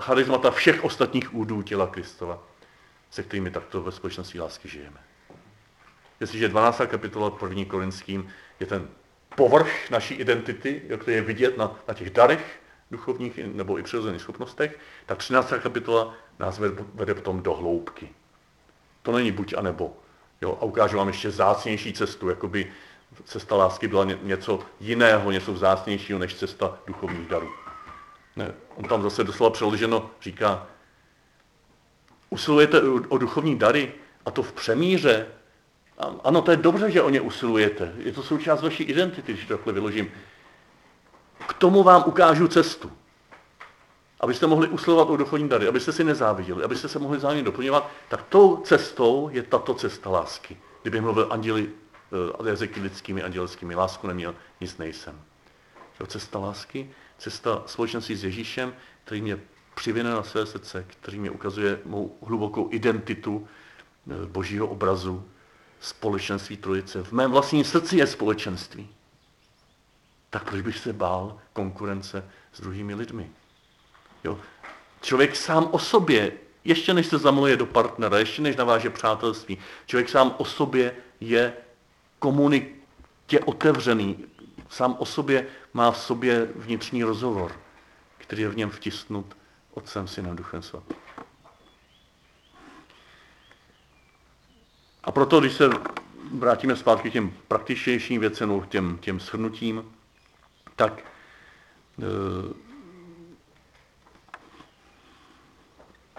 charizmata 0.00 0.50
všech 0.50 0.84
ostatních 0.84 1.34
údů 1.34 1.62
těla 1.62 1.86
Kristova, 1.86 2.42
se 3.10 3.22
kterými 3.22 3.50
takto 3.50 3.82
ve 3.82 3.92
společenství 3.92 4.40
lásky 4.40 4.68
žijeme. 4.68 5.00
Jestliže 6.20 6.48
12. 6.48 6.80
kapitola 6.86 7.30
první 7.30 7.66
korinským 7.66 8.28
je 8.60 8.66
ten 8.66 8.88
povrch 9.36 9.90
naší 9.90 10.14
identity, 10.14 10.82
jak 10.86 11.04
to 11.04 11.10
je 11.10 11.22
vidět 11.22 11.56
na, 11.58 11.76
na 11.88 11.94
těch 11.94 12.10
darech 12.10 12.60
duchovních 12.90 13.38
nebo 13.38 13.78
i 13.78 13.82
přirozených 13.82 14.20
schopnostech, 14.20 14.78
tak 15.06 15.18
13. 15.18 15.52
kapitola 15.62 16.14
nás 16.38 16.58
vede 16.94 17.14
potom 17.14 17.42
do 17.42 17.54
hloubky. 17.54 18.08
To 19.02 19.12
není 19.12 19.32
buď 19.32 19.54
a 19.56 19.62
nebo. 19.62 19.96
Jo, 20.40 20.58
a 20.60 20.64
ukážu 20.64 20.96
vám 20.96 21.08
ještě 21.08 21.30
zácnější 21.30 21.92
cestu, 21.92 22.28
jakoby 22.28 22.72
cesta 23.24 23.56
lásky 23.56 23.88
byla 23.88 24.04
něco 24.04 24.60
jiného, 24.80 25.30
něco 25.30 25.52
vzácnějšího 25.52 26.18
než 26.18 26.34
cesta 26.34 26.78
duchovních 26.86 27.28
darů. 27.28 27.50
Ne, 28.40 28.54
on 28.76 28.84
tam 28.84 29.02
zase 29.02 29.24
doslova 29.24 29.50
přeloženo 29.50 30.10
říká, 30.22 30.66
usilujete 32.30 32.80
o 33.08 33.18
duchovní 33.18 33.58
dary 33.58 33.92
a 34.26 34.30
to 34.30 34.42
v 34.42 34.52
přemíře 34.52 35.26
ano, 36.24 36.42
to 36.42 36.50
je 36.50 36.56
dobře, 36.56 36.90
že 36.90 37.02
o 37.02 37.10
ně 37.10 37.20
usilujete. 37.20 37.92
Je 37.98 38.12
to 38.12 38.22
součást 38.22 38.62
vaší 38.62 38.84
identity, 38.84 39.32
když 39.32 39.46
to 39.46 39.56
takhle 39.56 39.72
vyložím. 39.72 40.10
K 41.48 41.52
tomu 41.52 41.82
vám 41.82 42.04
ukážu 42.06 42.48
cestu. 42.48 42.92
Abyste 44.20 44.46
mohli 44.46 44.68
usilovat 44.68 45.10
o 45.10 45.16
duchovní 45.16 45.48
dary, 45.48 45.68
abyste 45.68 45.92
si 45.92 46.04
nezáviděli, 46.04 46.64
abyste 46.64 46.88
se 46.88 46.98
mohli 46.98 47.20
zájemně 47.20 47.42
doplňovat, 47.42 47.90
tak 48.08 48.22
tou 48.28 48.56
cestou 48.56 49.28
je 49.32 49.42
tato 49.42 49.74
cesta 49.74 50.10
lásky. 50.10 50.56
Kdybych 50.82 51.00
mluvil 51.00 51.26
anděli, 51.30 51.70
uh, 52.38 52.48
jazyky 52.48 52.80
lidskými, 52.80 53.22
andělskými, 53.22 53.74
lásku 53.74 54.06
neměl, 54.06 54.34
nic 54.60 54.78
nejsem. 54.78 55.20
Jo, 56.00 56.06
cesta 56.06 56.38
lásky, 56.38 56.90
cesta 57.20 57.62
společnosti 57.66 58.16
s 58.16 58.24
Ježíšem, 58.24 58.74
který 59.04 59.22
mě 59.22 59.38
přivine 59.74 60.10
na 60.10 60.22
své 60.22 60.46
srdce, 60.46 60.84
který 60.88 61.18
mě 61.18 61.30
ukazuje 61.30 61.80
mou 61.84 62.18
hlubokou 62.22 62.68
identitu 62.70 63.48
eh, 64.10 64.26
božího 64.26 64.66
obrazu, 64.66 65.24
společenství 65.80 66.56
trojice. 66.56 67.04
V 67.04 67.12
mém 67.12 67.30
vlastním 67.30 67.64
srdci 67.64 67.96
je 67.96 68.06
společenství. 68.06 68.88
Tak 70.30 70.44
proč 70.44 70.60
bych 70.60 70.78
se 70.78 70.92
bál 70.92 71.38
konkurence 71.52 72.24
s 72.52 72.60
druhými 72.60 72.94
lidmi? 72.94 73.30
Jo? 74.24 74.38
Člověk 75.00 75.36
sám 75.36 75.68
o 75.70 75.78
sobě, 75.78 76.32
ještě 76.64 76.94
než 76.94 77.06
se 77.06 77.18
zamluje 77.18 77.56
do 77.56 77.66
partnera, 77.66 78.18
ještě 78.18 78.42
než 78.42 78.56
naváže 78.56 78.90
přátelství, 78.90 79.58
člověk 79.86 80.08
sám 80.08 80.34
o 80.38 80.44
sobě 80.44 80.94
je 81.20 81.52
komunitě 82.18 83.40
otevřený, 83.44 84.24
sám 84.68 84.96
o 84.98 85.04
sobě 85.04 85.46
má 85.74 85.90
v 85.90 85.98
sobě 85.98 86.48
vnitřní 86.54 87.04
rozhovor, 87.04 87.52
který 88.18 88.42
je 88.42 88.48
v 88.48 88.56
něm 88.56 88.70
vtisnut 88.70 89.36
Otcem, 89.70 90.08
Synem, 90.08 90.36
Duchem 90.36 90.62
Svatým. 90.62 90.96
A 95.04 95.12
proto, 95.12 95.40
když 95.40 95.52
se 95.52 95.70
vrátíme 96.32 96.76
zpátky 96.76 97.10
k 97.10 97.12
těm 97.12 97.32
praktičnějším 97.48 98.20
věcem, 98.20 98.66
těm, 98.68 98.98
těm 99.00 99.20
shrnutím, 99.20 99.92
tak 100.76 100.92
e, 100.98 101.04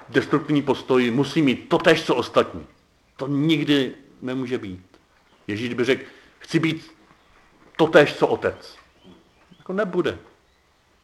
destruktivní 0.09 0.61
postoj 0.61 1.11
musí 1.11 1.41
mít 1.41 1.69
to 1.69 1.77
tež, 1.77 2.05
co 2.05 2.15
ostatní. 2.15 2.67
To 3.17 3.27
nikdy 3.27 3.95
nemůže 4.21 4.57
být. 4.57 4.85
Ježíš 5.47 5.73
by 5.73 5.83
řekl, 5.85 6.03
chci 6.39 6.59
být 6.59 6.91
to 7.77 7.87
tež, 7.87 8.13
co 8.13 8.27
otec. 8.27 8.80
Jako 9.61 9.73
nebude. 9.73 10.19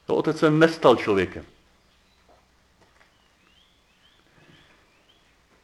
To 0.06 0.16
otec 0.16 0.40
se 0.40 0.52
nestal 0.52 0.96
člověkem. 0.96 1.46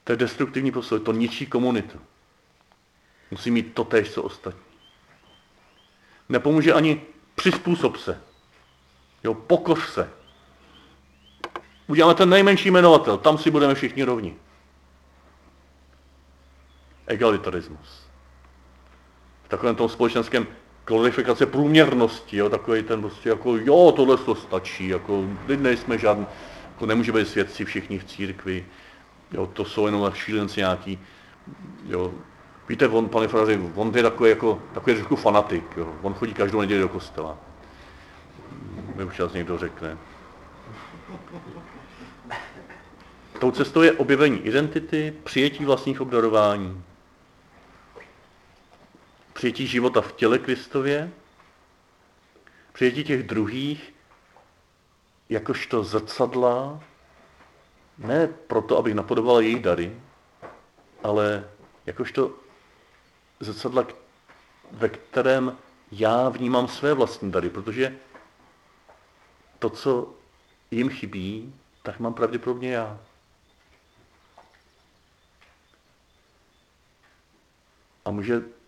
To 0.04 0.12
je 0.12 0.18
destruktivní 0.18 0.72
postoj, 0.72 1.00
to 1.00 1.12
ničí 1.12 1.46
komunitu. 1.46 2.00
Musí 3.32 3.52
mít 3.52 3.74
to 3.74 3.84
tež, 3.84 4.12
co 4.12 4.24
ostatní. 4.24 4.62
Nepomůže 6.30 6.74
ani 6.74 7.02
přizpůsob 7.36 7.98
se. 7.98 8.22
Jo, 9.24 9.34
pokoř 9.34 9.90
se. 9.90 10.10
Uděláme 11.88 12.16
ten 12.16 12.30
nejmenší 12.30 12.72
jmenovatel, 12.72 13.18
tam 13.18 13.38
si 13.38 13.52
budeme 13.52 13.76
všichni 13.76 14.04
rovni. 14.04 14.38
Egalitarismus. 17.08 18.08
V 19.44 19.48
takovém 19.48 19.76
tom 19.76 19.90
společenském 19.90 20.48
kvalifikace 20.86 21.46
průměrnosti, 21.46 22.38
jo, 22.38 22.50
takový 22.50 22.84
ten 22.84 23.02
prostě 23.02 23.30
jako, 23.30 23.58
jo, 23.58 23.94
tohle 23.96 24.18
to 24.18 24.36
stačí, 24.36 24.88
jako, 24.88 25.25
nejsme 25.58 25.98
žádný, 25.98 26.25
jako 26.74 26.86
nemůže 26.86 27.12
být 27.12 27.28
svědci 27.28 27.66
všichni 27.66 28.00
v 28.00 28.04
církvi, 28.04 28.66
Jo, 29.34 29.48
to 29.54 29.66
jsou 29.66 29.86
jenom 29.86 30.12
šílenci 30.13 30.60
nějaký. 30.60 31.00
Jo. 31.86 32.13
Víte, 32.70 32.88
on, 32.88 33.10
pane 33.10 33.28
Fraři, 33.28 33.60
on 33.75 33.92
je 33.96 34.04
takový, 34.04 34.30
jako, 34.30 34.62
takový 34.74 34.96
trošku 34.96 35.16
fanatik. 35.16 35.63
Jo. 35.78 35.94
On 36.02 36.13
chodí 36.13 36.34
každou 36.34 36.62
neděli 36.62 36.82
do 36.82 36.90
kostela. 36.90 37.38
Mi 38.96 39.04
už 39.04 39.22
někdo 39.34 39.58
řekne. 39.58 39.98
Tou 43.40 43.52
cestou 43.52 43.82
je 43.82 43.92
objevení 43.92 44.40
identity, 44.40 45.13
přijetí 45.24 45.66
vlastních 45.66 46.02
obdarování. 46.02 46.84
Přijetí 49.44 49.68
života 49.68 50.02
v 50.02 50.12
těle 50.12 50.40
Kristově, 50.40 51.12
přijetí 52.74 53.04
těch 53.04 53.24
druhých, 53.24 53.94
jakožto 55.30 55.84
zrcadla, 55.84 56.84
ne 57.98 58.28
proto, 58.28 58.78
abych 58.78 58.94
napodoboval 58.94 59.42
jejich 59.42 59.64
dary, 59.64 60.00
ale 61.04 61.50
jakožto 61.86 62.32
zrcadla, 63.40 63.88
ve 64.72 64.90
kterém 64.90 65.58
já 65.92 66.30
vnímám 66.30 66.68
své 66.68 66.94
vlastní 66.94 67.32
dary, 67.32 67.50
protože 67.50 67.98
to, 69.60 69.70
co 69.70 70.14
jim 70.72 70.90
chybí, 70.90 71.56
tak 71.82 72.00
mám 72.00 72.14
pravděpodobně 72.14 72.72
já. 72.72 73.00
A 78.06 78.12
může 78.12 78.62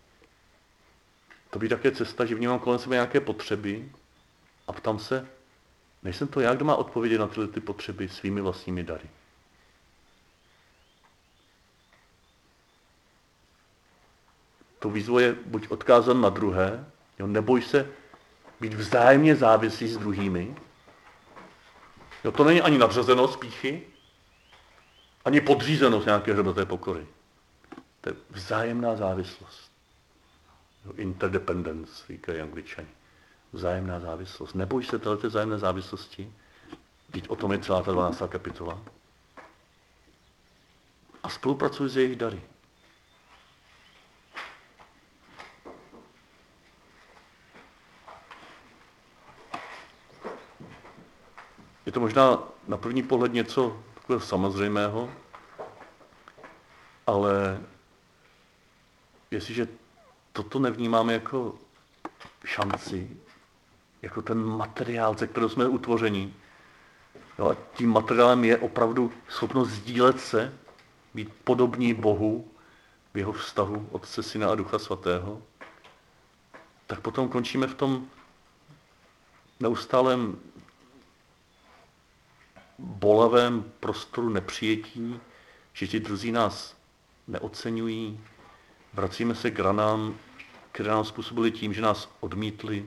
to 1.50 1.58
být 1.58 1.68
také 1.68 1.90
cesta, 1.90 2.24
že 2.24 2.34
vnímám 2.34 2.58
kolem 2.58 2.78
sebe 2.78 2.96
nějaké 2.96 3.20
potřeby 3.20 3.92
a 4.66 4.72
ptám 4.72 4.98
se, 4.98 5.28
nejsem 6.02 6.28
to 6.28 6.40
já, 6.40 6.54
kdo 6.54 6.64
má 6.64 6.76
odpovědět 6.76 7.18
na 7.18 7.26
tyhle 7.26 7.48
ty 7.48 7.60
potřeby 7.60 8.08
svými 8.08 8.40
vlastními 8.40 8.82
dary. 8.82 9.08
To 14.78 14.90
výzvo 14.90 15.18
je 15.18 15.36
buď 15.46 15.68
odkázan 15.68 16.20
na 16.20 16.28
druhé, 16.28 16.84
jo, 17.18 17.26
neboj 17.26 17.62
se 17.62 17.90
být 18.60 18.74
vzájemně 18.74 19.36
závislý 19.36 19.88
s 19.88 19.96
druhými. 19.96 20.56
Jo, 22.24 22.32
to 22.32 22.44
není 22.44 22.60
ani 22.62 22.78
nadřazenost 22.78 23.40
píchy, 23.40 23.82
ani 25.24 25.40
podřízenost 25.40 26.06
nějaké 26.06 26.32
hřbeté 26.32 26.66
pokory. 26.66 27.06
To 28.00 28.08
je 28.08 28.16
vzájemná 28.30 28.96
závislost. 28.96 29.65
Interdependence, 30.96 32.04
říkají 32.12 32.40
angličani. 32.40 32.88
Vzájemná 33.52 34.00
závislost. 34.00 34.54
Neboj 34.54 34.84
se 34.84 34.98
této 34.98 35.28
vzájemné 35.28 35.58
závislosti. 35.58 36.32
Teď 37.10 37.28
o 37.28 37.36
tom 37.36 37.52
je 37.52 37.58
celá 37.58 37.82
ta 37.82 37.92
12. 37.92 38.22
kapitola. 38.28 38.82
A 41.22 41.28
spolupracuj 41.28 41.88
s 41.88 41.96
jejich 41.96 42.16
dary. 42.16 42.42
Je 51.86 51.92
to 51.92 52.00
možná 52.00 52.38
na 52.68 52.76
první 52.76 53.02
pohled 53.02 53.32
něco 53.32 53.82
takového 53.94 54.20
samozřejmého, 54.20 55.10
ale 57.06 57.60
jestliže 59.30 59.68
toto 60.36 60.58
nevnímáme 60.58 61.12
jako 61.12 61.54
šanci, 62.44 63.16
jako 64.02 64.22
ten 64.22 64.44
materiál, 64.44 65.16
ze 65.18 65.26
kterého 65.26 65.48
jsme 65.48 65.68
utvoření, 65.68 66.34
jo, 67.38 67.48
a 67.48 67.56
tím 67.74 67.92
materiálem 67.92 68.44
je 68.44 68.58
opravdu 68.58 69.12
schopnost 69.28 69.68
sdílet 69.68 70.20
se, 70.20 70.52
být 71.14 71.32
podobní 71.44 71.94
Bohu 71.94 72.48
v 73.14 73.18
jeho 73.18 73.32
vztahu 73.32 73.88
Otce, 73.92 74.22
Syna 74.22 74.50
a 74.50 74.54
Ducha 74.54 74.78
Svatého, 74.78 75.42
tak 76.86 77.00
potom 77.00 77.28
končíme 77.28 77.66
v 77.66 77.74
tom 77.74 78.06
neustálém 79.60 80.36
bolavém 82.78 83.72
prostoru 83.80 84.28
nepřijetí, 84.28 85.20
že 85.72 85.86
ti 85.86 86.00
druzí 86.00 86.32
nás 86.32 86.76
neocenují, 87.28 88.20
vracíme 88.92 89.34
se 89.34 89.50
k 89.50 89.58
ranám, 89.58 90.14
které 90.76 90.88
nám 90.88 91.04
způsobili 91.04 91.50
tím, 91.50 91.74
že 91.74 91.82
nás 91.82 92.08
odmítli. 92.20 92.86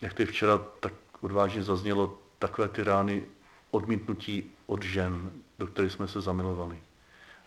Jak 0.00 0.14
to 0.14 0.26
včera 0.26 0.58
tak 0.58 0.92
odvážně 1.20 1.62
zaznělo, 1.62 2.18
takové 2.38 2.68
ty 2.68 2.84
rány 2.84 3.24
odmítnutí 3.70 4.52
od 4.66 4.82
žen, 4.82 5.30
do 5.58 5.66
kterých 5.66 5.92
jsme 5.92 6.08
se 6.08 6.20
zamilovali. 6.20 6.78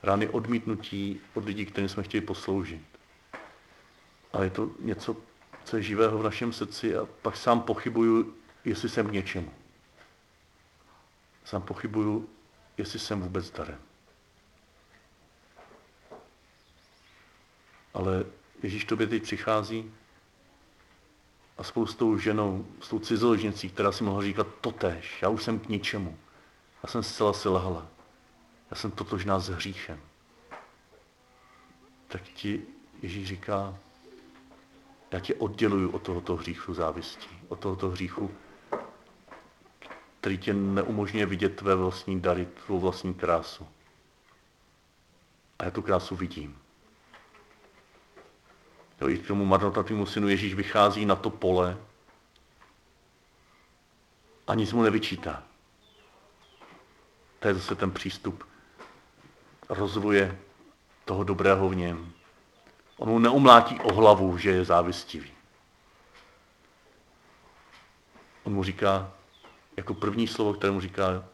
Rány 0.04 0.30
odmítnutí 0.30 1.22
od 1.34 1.46
lidí, 1.46 1.66
kterým 1.66 1.90
jsme 1.90 2.04
chtěli 2.04 2.22
posloužit. 2.22 2.82
Ale 4.34 4.46
je 4.46 4.50
to 4.50 4.72
něco, 4.80 5.16
co 5.64 5.78
je 5.78 5.84
živého 5.84 6.18
v 6.18 6.24
našem 6.24 6.54
srdci 6.54 6.98
a 6.98 7.06
pak 7.22 7.38
sám 7.38 7.62
pochybuju, 7.62 8.34
jestli 8.66 8.90
jsem 8.90 9.08
k 9.08 9.12
něčemu. 9.12 9.52
Sám 11.46 11.62
pochybuju, 11.62 12.30
jestli 12.78 13.00
jsem 13.00 13.22
vůbec 13.22 13.52
darem. 13.52 13.80
Ale 17.94 18.26
Ježíš 18.64 18.86
tobě 18.86 19.08
teď 19.08 19.24
přichází 19.24 19.92
a 21.58 21.64
spolu 21.64 21.86
s 21.86 21.96
tou 21.96 22.18
ženou, 22.18 22.66
s 22.82 22.90
tou 22.90 23.00
cizoložnicí, 23.00 23.70
která 23.70 23.92
si 23.92 24.04
mohla 24.04 24.24
říkat 24.24 24.48
totéž, 24.62 25.22
já 25.22 25.30
už 25.30 25.44
jsem 25.44 25.60
k 25.60 25.70
ničemu. 25.70 26.18
Já 26.84 26.90
jsem 26.90 27.04
zcela 27.04 27.34
selhala. 27.34 27.88
Já 28.72 28.78
jsem 28.78 28.92
totožná 28.92 29.40
s 29.40 29.50
hříchem. 29.50 30.00
Tak 32.08 32.22
ti 32.22 32.62
Ježíš 33.02 33.28
říká, 33.28 33.78
já 35.12 35.20
tě 35.20 35.36
odděluju 35.36 35.92
od 35.92 36.02
tohoto 36.02 36.36
hříchu 36.36 36.74
závistí, 36.74 37.30
od 37.48 37.60
tohoto 37.60 37.90
hříchu, 37.90 38.32
který 40.20 40.38
tě 40.38 40.54
neumožňuje 40.54 41.26
vidět 41.26 41.56
tvé 41.56 41.76
vlastní 41.76 42.22
dary, 42.22 42.46
tvou 42.66 42.80
vlastní 42.80 43.14
krásu. 43.14 43.68
A 45.60 45.66
já 45.66 45.72
tu 45.72 45.82
krásu 45.82 46.16
vidím. 46.16 46.58
Jo, 49.02 49.10
I 49.10 49.18
k 49.18 49.28
tomu 49.28 49.46
marnotratnému 49.46 50.06
synu 50.06 50.28
Ježíš 50.28 50.54
vychází 50.54 51.06
na 51.06 51.16
to 51.16 51.30
pole 51.30 51.78
a 54.48 54.54
nic 54.54 54.74
mu 54.74 54.84
nevyčítá. 54.84 55.44
To 57.40 57.48
je 57.48 57.54
zase 57.54 57.76
ten 57.76 57.92
přístup 57.92 58.44
rozvoje 59.70 60.40
toho 61.06 61.24
dobrého 61.24 61.70
v 61.70 61.76
něm. 61.76 62.14
On 62.98 63.10
mu 63.10 63.20
neumlátí 63.20 63.80
o 63.80 63.94
hlavu, 63.94 64.38
že 64.38 64.50
je 64.50 64.66
závistivý. 64.66 65.32
On 68.44 68.54
mu 68.54 68.64
říká, 68.64 69.12
jako 69.78 69.94
první 69.94 70.28
slovo, 70.28 70.54
které 70.54 70.72
mu 70.72 70.82
říká, 70.82 71.26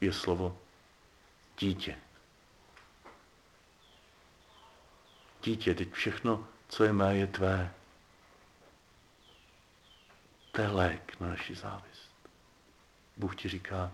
je 0.00 0.12
slovo 0.12 0.58
dítě. 1.58 1.98
Dítě, 5.42 5.74
teď 5.74 5.92
všechno, 5.92 6.48
co 6.70 6.84
je 6.84 6.92
mé, 6.92 7.16
je 7.16 7.26
tvé. 7.26 7.70
To 10.52 10.62
je 10.62 10.68
lék 10.68 11.16
na 11.20 11.28
naši 11.28 11.54
závist. 11.54 12.10
Bůh 13.16 13.36
ti 13.36 13.48
říká, 13.48 13.90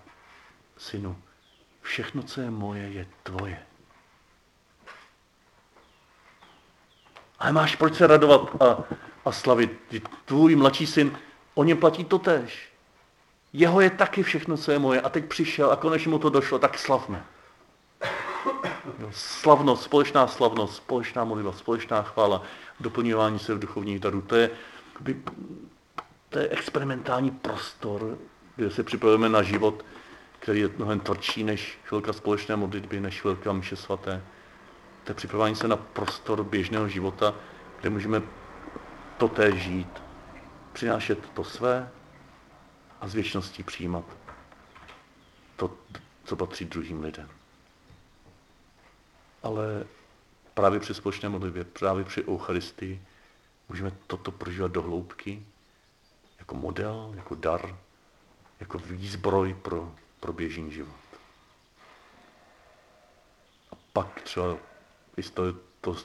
synu, 0.77 1.23
všechno, 1.83 2.23
co 2.23 2.41
je 2.41 2.51
moje, 2.51 2.89
je 2.89 3.07
tvoje. 3.23 3.67
Ale 7.39 7.53
máš 7.53 7.77
proč 7.77 7.95
se 7.95 8.07
radovat 8.07 8.63
a, 8.63 8.85
a 9.25 9.33
slavit. 9.33 10.03
Tvůj 10.25 10.57
mladší 10.57 10.87
syn, 10.87 11.19
o 11.55 11.65
něm 11.65 11.79
platí 11.79 12.05
to 12.05 12.19
tež. 12.19 12.73
Jeho 13.53 13.81
je 13.81 13.91
taky 13.91 14.23
všechno, 14.23 14.57
co 14.57 14.73
je 14.73 14.79
moje. 14.79 15.01
A 15.01 15.09
teď 15.09 15.25
přišel 15.25 15.73
a 15.73 15.77
konečně 15.77 16.11
mu 16.11 16.19
to 16.19 16.31
došlo, 16.31 16.59
tak 16.59 16.79
slavme. 16.79 17.25
Slavnost, 19.11 19.83
společná 19.83 20.27
slavnost, 20.27 20.77
společná 20.77 21.25
modlitba, 21.25 21.53
společná 21.53 22.03
chvála, 22.03 22.43
doplňování 22.81 23.39
se 23.39 23.55
v 23.55 23.59
duchovních 23.59 24.01
darů. 24.01 24.23
To 24.23 24.37
je, 24.37 24.51
to 26.29 26.39
je 26.39 26.49
experimentální 26.49 27.31
prostor, 27.31 28.19
kde 28.57 28.71
se 28.71 28.83
připravujeme 28.83 29.29
na 29.29 29.43
život, 29.43 29.85
který 30.39 30.61
je 30.61 30.71
mnohem 30.77 31.01
tvrdší 31.01 31.45
než 31.45 31.79
chvilka 31.85 32.13
společné 32.13 32.57
modlitby, 32.57 33.01
než 33.01 33.21
chvilka 33.21 33.53
mše 33.53 33.77
svaté. 33.77 34.23
To 35.05 35.11
je 35.11 35.15
připravování 35.15 35.57
se 35.57 35.69
na 35.69 35.77
prostor 35.77 36.45
běžného 36.45 36.89
života, 36.89 37.35
kde 37.81 37.91
můžeme 37.91 38.23
toté 39.19 39.57
žít, 39.57 40.03
přinášet 40.73 41.19
to 41.35 41.45
své 41.45 41.91
a 43.01 43.09
z 43.09 43.15
věčností 43.15 43.63
přijímat 43.63 44.05
to, 45.57 45.71
co 46.25 46.37
patří 46.37 46.65
druhým 46.65 47.03
lidem. 47.03 47.36
Ale 49.47 49.87
právě 50.55 50.81
při 50.81 50.95
společné 50.95 51.29
modlitbě, 51.29 51.65
právě 51.65 52.05
při 52.05 52.25
Eucharistii 52.25 53.03
můžeme 53.69 53.93
toto 54.07 54.33
prožívat 54.33 54.73
do 54.73 54.83
hloubky 54.83 55.47
jako 56.39 56.55
model, 56.55 57.13
jako 57.17 57.35
dar, 57.35 57.79
jako 58.61 58.79
výzbroj 58.79 59.55
pro, 59.55 59.95
pro 60.21 60.33
běžný 60.33 60.71
život. 60.71 61.07
A 63.73 63.77
pak 63.93 64.21
třeba 64.21 64.57
i 65.17 65.23
z 65.23 65.31
toho, 65.31 65.55
to, 65.81 65.97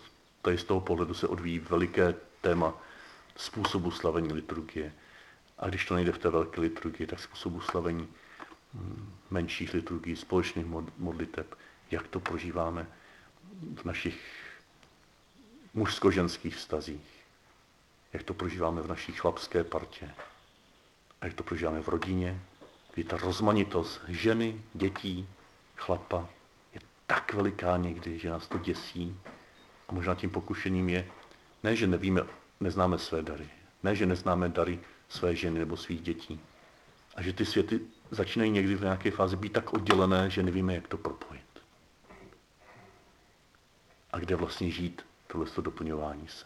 tady 0.42 0.58
z 0.58 0.64
toho 0.64 0.82
pohledu 0.82 1.14
se 1.14 1.28
odvíjí 1.28 1.60
veliké 1.60 2.16
téma 2.42 2.74
způsobu 3.36 3.92
slavení 3.92 4.34
liturgie. 4.34 4.94
A 5.60 5.70
když 5.70 5.86
to 5.86 5.96
nejde 5.96 6.12
v 6.12 6.18
té 6.18 6.30
velké 6.30 6.62
liturgii, 6.62 7.08
tak 7.08 7.20
způsobu 7.20 7.62
slavení 7.62 8.08
hm, 8.74 9.14
menších 9.30 9.74
liturgií, 9.74 10.16
společných 10.16 10.66
modliteb, 10.98 11.56
jak 11.92 12.08
to 12.08 12.20
prožíváme 12.20 12.88
v 13.76 13.86
našich 13.86 14.20
mužsko-ženských 15.74 16.56
vztazích, 16.56 17.26
jak 18.14 18.24
to 18.24 18.34
prožíváme 18.34 18.82
v 18.82 18.88
naší 18.88 19.12
chlapské 19.12 19.64
partě, 19.64 20.10
a 21.22 21.26
jak 21.26 21.34
to 21.34 21.44
prožíváme 21.44 21.82
v 21.82 21.88
rodině, 21.88 22.42
kdy 22.94 23.04
ta 23.04 23.18
rozmanitost 23.18 24.02
ženy, 24.08 24.62
dětí, 24.74 25.28
chlapa 25.76 26.30
je 26.74 26.82
tak 27.08 27.34
veliká 27.34 27.78
někdy, 27.78 28.20
že 28.20 28.30
nás 28.30 28.48
to 28.48 28.58
děsí. 28.58 29.20
A 29.88 29.94
možná 29.94 30.16
tím 30.16 30.30
pokušením 30.30 30.90
je, 30.90 31.08
ne, 31.64 31.76
že 31.76 31.88
nevíme, 31.88 32.22
neznáme 32.60 32.98
své 32.98 33.22
dary, 33.22 33.50
ne, 33.84 33.96
že 33.96 34.06
neznáme 34.06 34.50
dary 34.50 34.80
své 35.10 35.36
ženy 35.36 35.60
nebo 35.60 35.78
svých 35.78 36.02
dětí, 36.02 36.40
a 37.16 37.22
že 37.22 37.34
ty 37.34 37.46
světy 37.46 37.80
začínají 38.12 38.52
někdy 38.52 38.76
v 38.76 38.82
nějaké 38.82 39.12
fázi 39.12 39.36
být 39.36 39.54
tak 39.54 39.74
oddělené, 39.74 40.30
že 40.30 40.44
nevíme, 40.44 40.76
jak 40.76 40.88
to 40.88 40.98
propojit. 40.98 41.51
A 44.12 44.20
kde 44.20 44.36
vlastně 44.36 44.72
žít 44.72 45.06
tohle 45.28 45.48
doplňování 45.62 46.28
se. 46.28 46.46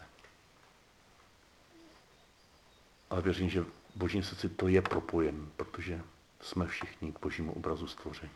Ale 3.10 3.22
věřím, 3.22 3.50
že 3.50 3.60
v 3.60 3.72
božím 3.94 4.22
srdci 4.22 4.48
to 4.48 4.68
je 4.68 4.82
propojen, 4.82 5.50
protože 5.56 6.02
jsme 6.40 6.66
všichni 6.66 7.12
k 7.12 7.20
božímu 7.20 7.52
obrazu 7.52 7.86
stvoření. 7.86 8.32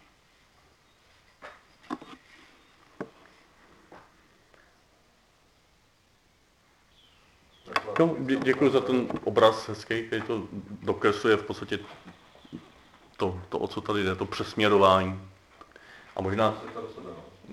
No, 7.98 8.16
děkuji 8.44 8.70
za 8.70 8.80
ten 8.80 9.08
obraz 9.24 9.68
hezký, 9.68 10.02
který 10.06 10.22
to 10.22 10.48
dokresluje 10.82 11.36
v 11.36 11.42
podstatě 11.42 11.78
to, 13.16 13.40
to, 13.48 13.58
o 13.58 13.68
co 13.68 13.80
tady 13.80 14.04
jde, 14.04 14.16
to 14.16 14.26
přesměrování. 14.26 15.28
A 16.16 16.22
možná, 16.22 16.62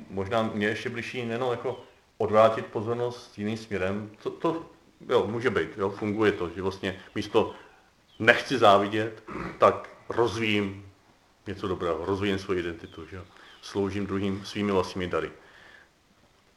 možná 0.10 0.44
mě 0.44 0.68
ještě 0.68 0.90
blížší 0.90 1.26
nejenom 1.26 1.52
jako 1.52 1.84
odvrátit 2.18 2.66
pozornost 2.66 3.38
jiným 3.38 3.58
směrem. 3.58 4.12
To, 4.24 4.30
to 4.30 4.66
jo, 5.10 5.28
může 5.28 5.50
být, 5.50 5.70
jo, 5.78 5.90
funguje 5.90 6.32
to, 6.32 6.50
že 6.50 6.62
vlastně 6.62 7.00
místo 7.16 7.56
nechci 8.20 8.58
závidět, 8.58 9.24
tak 9.58 9.90
rozvíjím 10.10 10.92
něco 11.48 11.68
dobrého, 11.68 12.06
rozvíjím 12.06 12.40
svoji 12.40 12.60
identitu, 12.60 13.06
že 13.06 13.22
sloužím 13.62 14.08
druhým 14.08 14.46
svými 14.46 14.72
vlastními 14.72 15.08
dary. 15.08 15.32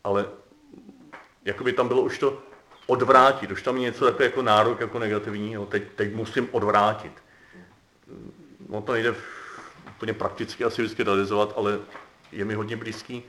Ale 0.05 0.27
jakoby 1.45 1.73
tam 1.73 1.89
bylo 1.89 2.03
už 2.03 2.19
to 2.19 2.43
odvrátit, 2.87 3.51
už 3.51 3.63
tam 3.63 3.77
je 3.77 3.83
něco 3.83 4.05
takové 4.05 4.25
jako 4.25 4.43
nárok, 4.43 4.81
jako 4.81 4.99
negativní, 4.99 5.53
jo, 5.53 5.67
teď, 5.67 5.83
teď 5.97 6.15
musím 6.15 6.49
odvrátit. 6.53 7.13
No 8.69 8.83
to 8.83 8.93
nejde 8.93 9.15
úplně 9.97 10.13
prakticky 10.13 10.65
asi 10.65 10.83
vždycky 10.83 11.03
realizovat, 11.03 11.55
ale 11.57 11.79
je 12.33 12.45
mi 12.45 12.55
hodně 12.55 12.77
blízký, 12.77 13.23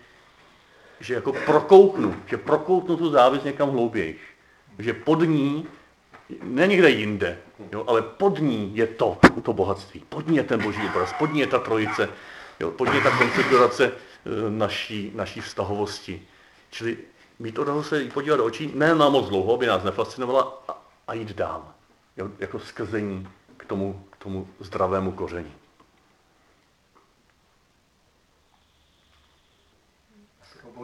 že 0.99 1.13
jako 1.13 1.33
prokouknu, 1.33 2.15
že 2.25 2.37
prokouknu 2.37 2.97
tu 2.97 3.09
závis 3.09 3.43
někam 3.43 3.69
hlouběji. 3.69 4.19
Že 4.79 4.93
pod 4.93 5.21
ní, 5.21 5.67
ne 6.43 6.67
někde 6.67 6.89
jinde, 6.89 7.37
jo, 7.71 7.83
ale 7.87 8.01
pod 8.01 8.39
ní 8.39 8.71
je 8.75 8.87
to, 8.87 9.17
to 9.41 9.53
bohatství. 9.53 10.03
Pod 10.09 10.27
ní 10.27 10.37
je 10.37 10.43
ten 10.43 10.63
boží 10.63 10.81
obraz, 10.89 11.13
pod 11.13 11.33
ní 11.33 11.39
je 11.39 11.47
ta 11.47 11.59
trojice, 11.59 12.09
jo, 12.59 12.71
pod 12.71 12.85
ní 12.85 12.95
je 12.95 13.01
ta 13.01 13.17
konfigurace 13.17 13.85
e, 13.85 13.91
naší, 14.49 15.11
naší 15.15 15.41
vztahovosti. 15.41 16.21
Čili 16.69 16.97
mít 17.39 17.59
odvahu 17.59 17.83
se 17.83 18.05
podívat 18.05 18.37
do 18.37 18.45
očí, 18.45 18.71
ne 18.75 18.95
na 18.95 19.09
moc 19.09 19.29
dlouho, 19.29 19.53
aby 19.53 19.67
nás 19.67 19.83
nefascinovala, 19.83 20.63
a, 20.67 20.81
a 21.07 21.13
jít 21.13 21.31
dál. 21.31 21.67
Jo, 22.17 22.29
jako 22.39 22.59
skrzení 22.59 23.27
k 23.57 23.65
tomu, 23.65 24.05
k 24.09 24.17
tomu 24.17 24.47
zdravému 24.59 25.11
koření. 25.11 25.60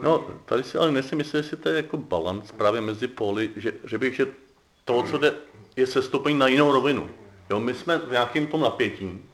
No, 0.02 0.26
tady 0.44 0.62
si 0.62 0.78
ale 0.78 0.92
nesmím 0.92 1.18
myslet, 1.18 1.38
jestli 1.38 1.56
to 1.56 1.68
je 1.68 1.76
jako 1.76 1.96
balans 1.96 2.52
právě 2.52 2.80
mezi 2.80 3.08
póly, 3.08 3.50
že, 3.56 3.72
že 3.84 3.98
bych, 3.98 4.14
že 4.14 4.26
to, 4.84 5.02
co 5.02 5.18
jde, 5.18 5.34
je 5.76 5.86
sestoupení 5.86 6.38
na 6.38 6.48
jinou 6.48 6.72
rovinu. 6.72 7.10
Jo, 7.50 7.60
my 7.60 7.74
jsme 7.74 7.98
v 7.98 8.10
nějakém 8.10 8.46
tom 8.46 8.60
napětí, 8.60 9.24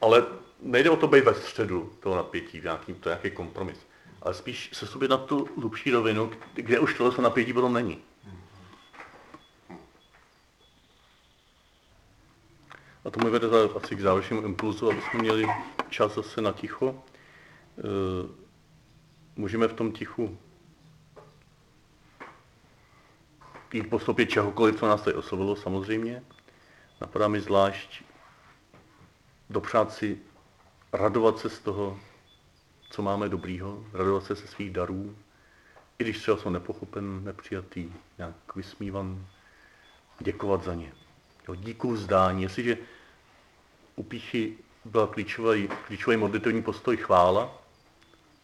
ale 0.00 0.26
nejde 0.60 0.90
o 0.90 0.96
to 0.96 1.06
být 1.08 1.24
ve 1.24 1.34
středu 1.34 1.92
toho 2.00 2.16
napětí, 2.16 2.60
v 2.60 2.64
nějakým, 2.64 2.94
to 2.94 3.08
je 3.08 3.14
nějaký 3.14 3.36
kompromis. 3.36 3.78
Ale 4.22 4.34
spíš 4.34 4.70
se 4.72 4.86
sobě 4.86 5.08
na 5.08 5.16
tu 5.16 5.48
hlubší 5.58 5.90
rovinu, 5.90 6.30
kde 6.54 6.78
už 6.78 6.94
tohle 6.94 7.22
napětí 7.22 7.52
potom 7.52 7.72
není. 7.72 7.98
A 13.04 13.10
to 13.10 13.24
mi 13.24 13.30
vede 13.30 13.46
asi 13.82 13.96
k 13.96 14.00
závěrečnému 14.00 14.42
impulzu, 14.42 14.90
aby 14.90 15.00
jsme 15.00 15.20
měli 15.20 15.46
čas 15.88 16.14
zase 16.14 16.40
na 16.40 16.52
ticho. 16.52 17.02
E, 17.78 18.43
můžeme 19.36 19.68
v 19.68 19.72
tom 19.72 19.92
tichu 19.92 20.38
jít 23.72 23.90
po 23.90 23.98
stopě 23.98 24.26
čehokoliv, 24.26 24.78
co 24.78 24.88
nás 24.88 25.02
tady 25.02 25.16
oslovilo 25.16 25.56
samozřejmě. 25.56 26.22
Napadá 27.00 27.28
mi 27.28 27.40
zvlášť 27.40 28.02
dopřát 29.50 29.92
si 29.92 30.18
radovat 30.92 31.38
se 31.38 31.50
z 31.50 31.58
toho, 31.58 32.00
co 32.90 33.02
máme 33.02 33.28
dobrýho, 33.28 33.84
radovat 33.92 34.24
se 34.24 34.34
ze 34.34 34.46
svých 34.46 34.70
darů, 34.70 35.16
i 35.98 36.04
když 36.04 36.18
třeba 36.18 36.36
jsou 36.36 36.50
nepochopen, 36.50 37.24
nepřijatý, 37.24 37.92
nějak 38.18 38.56
vysmívan, 38.56 39.26
děkovat 40.20 40.64
za 40.64 40.74
ně. 40.74 40.92
Jo, 41.48 41.54
díku 41.54 41.92
vzdání. 41.92 42.42
Jestliže 42.42 42.78
u 43.96 44.02
píchy 44.02 44.58
byl 44.84 45.06
klíčový, 45.06 45.68
klíčový 45.86 46.16
modlitevní 46.16 46.62
postoj 46.62 46.96
chvála, 46.96 47.63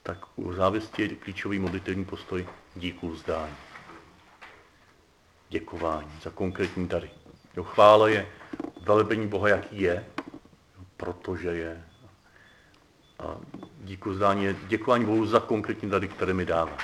tak 0.03 0.19
u 0.37 0.53
závěstí 0.53 1.03
je 1.03 1.09
klíčový 1.09 1.59
modlitevní 1.59 2.05
postoj 2.05 2.47
díku 2.77 3.11
vzdání. 3.11 3.55
Děkování 5.49 6.13
za 6.23 6.31
konkrétní 6.31 6.89
dary. 6.89 7.11
Jo, 7.57 7.65
chvála 7.65 8.09
je 8.09 8.29
velebení 8.81 9.29
Boha, 9.29 9.49
jaký 9.49 9.81
je, 9.81 10.07
protože 10.97 11.49
je. 11.49 11.85
A 13.19 13.37
díku 13.81 14.11
vzdání 14.11 14.45
je 14.45 14.57
děkování 14.67 15.05
Bohu 15.05 15.27
za 15.27 15.41
konkrétní 15.41 15.91
dary, 15.91 16.09
které 16.09 16.35
mi 16.35 16.47
dává. 16.47 16.77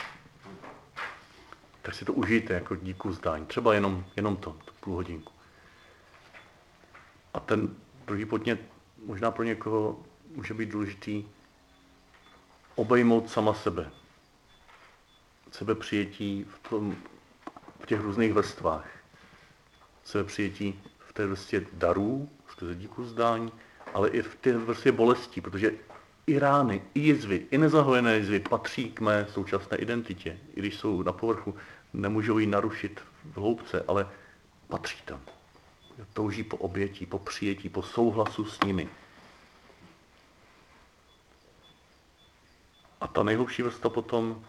Tak 1.82 1.94
si 1.94 2.04
to 2.04 2.12
užijte 2.12 2.54
jako 2.54 2.76
díku 2.76 3.08
vzdání. 3.08 3.46
Třeba 3.46 3.74
jenom, 3.74 4.04
jenom 4.16 4.36
to, 4.36 4.50
tu 4.50 4.72
půl 4.80 4.94
hodinku. 4.94 5.32
A 7.34 7.40
ten 7.40 7.76
druhý 8.06 8.24
podnět 8.24 8.60
možná 9.06 9.30
pro 9.30 9.44
někoho 9.44 10.00
může 10.34 10.54
být 10.54 10.68
důležitý 10.68 11.24
obejmout 12.76 13.30
sama 13.30 13.54
sebe. 13.54 13.90
Sebe 15.50 15.74
přijetí 15.74 16.46
v, 16.48 16.68
tom, 16.68 16.96
v 17.80 17.86
těch 17.86 18.00
různých 18.00 18.32
vrstvách. 18.32 18.90
Sebe 20.04 20.24
přijetí 20.24 20.80
v 20.98 21.12
té 21.12 21.26
vrstvě 21.26 21.66
darů, 21.72 22.28
skrze 22.48 22.74
díku 22.74 23.04
zdání, 23.04 23.52
ale 23.94 24.08
i 24.08 24.22
v 24.22 24.34
té 24.34 24.52
vrstvě 24.52 24.92
bolestí, 24.92 25.40
protože 25.40 25.72
i 26.26 26.38
rány, 26.38 26.82
i 26.94 27.00
jizvy, 27.00 27.46
i 27.50 27.58
nezahojené 27.58 28.16
jizvy 28.16 28.40
patří 28.40 28.90
k 28.90 29.00
mé 29.00 29.26
současné 29.30 29.76
identitě. 29.76 30.38
I 30.54 30.60
když 30.60 30.76
jsou 30.76 31.02
na 31.02 31.12
povrchu, 31.12 31.54
nemůžou 31.92 32.38
ji 32.38 32.46
narušit 32.46 33.00
v 33.24 33.36
hloubce, 33.36 33.84
ale 33.88 34.08
patří 34.68 35.02
tam. 35.04 35.20
Touží 36.12 36.42
po 36.42 36.56
obětí, 36.56 37.06
po 37.06 37.18
přijetí, 37.18 37.68
po 37.68 37.82
souhlasu 37.82 38.44
s 38.44 38.60
nimi. 38.60 38.88
A 43.06 43.08
ta 43.08 43.22
nejhlubší 43.22 43.62
vrstva 43.62 43.90
potom 43.90 44.44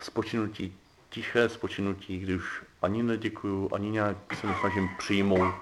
spočinutí, 0.00 0.74
tiché 1.10 1.48
spočinutí, 1.48 2.18
kdy 2.18 2.36
už 2.36 2.64
ani 2.82 3.02
neděkuju, 3.02 3.74
ani 3.74 3.90
nějak 3.90 4.34
se 4.40 4.46
nesnažím 4.46 4.88
přijmout, 4.98 5.54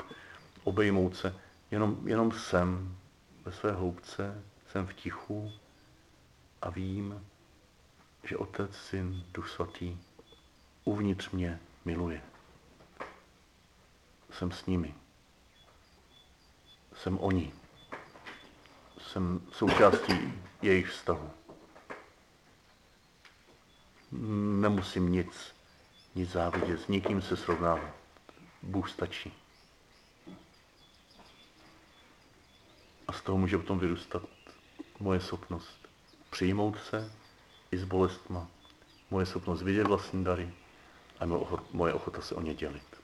obejmout 0.64 1.16
se, 1.16 1.34
jenom, 1.70 2.08
jenom 2.08 2.32
jsem 2.32 2.96
ve 3.44 3.52
své 3.52 3.72
hloubce, 3.72 4.44
jsem 4.70 4.86
v 4.86 4.94
tichu 4.94 5.52
a 6.62 6.70
vím, 6.70 7.26
že 8.24 8.36
Otec, 8.36 8.76
Syn, 8.76 9.24
Duch 9.34 9.48
Svatý 9.50 9.98
uvnitř 10.84 11.30
mě 11.30 11.60
miluje. 11.84 12.22
Jsem 14.30 14.50
s 14.50 14.66
nimi. 14.66 14.94
Jsem 16.92 17.18
oni. 17.18 17.52
Jsem 18.98 19.40
součástí 19.52 20.32
jejich 20.62 20.88
vztahu 20.88 21.30
nemusím 24.60 25.12
nic, 25.12 25.54
nic 26.14 26.30
závidět, 26.30 26.80
s 26.80 26.88
nikým 26.88 27.22
se 27.22 27.36
srovnávat. 27.36 27.94
Bůh 28.62 28.90
stačí. 28.90 29.32
A 33.08 33.12
z 33.12 33.22
toho 33.22 33.38
může 33.38 33.58
potom 33.58 33.78
vyrůstat 33.78 34.22
moje 35.00 35.20
schopnost 35.20 35.88
přijmout 36.30 36.82
se 36.82 37.12
i 37.72 37.78
s 37.78 37.84
bolestma, 37.84 38.48
moje 39.10 39.26
schopnost 39.26 39.62
vidět 39.62 39.86
vlastní 39.86 40.24
dary 40.24 40.54
a 41.20 41.26
moje 41.72 41.94
ochota 41.94 42.22
se 42.22 42.34
o 42.34 42.40
ně 42.40 42.54
dělit. 42.54 43.00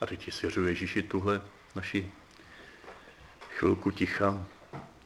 A 0.00 0.06
teď 0.06 0.24
ti 0.24 0.30
svěřuji 0.30 0.68
Ježíši 0.68 1.02
tuhle 1.02 1.42
naši 1.74 2.12
chvilku 3.56 3.90
ticha 3.90 4.46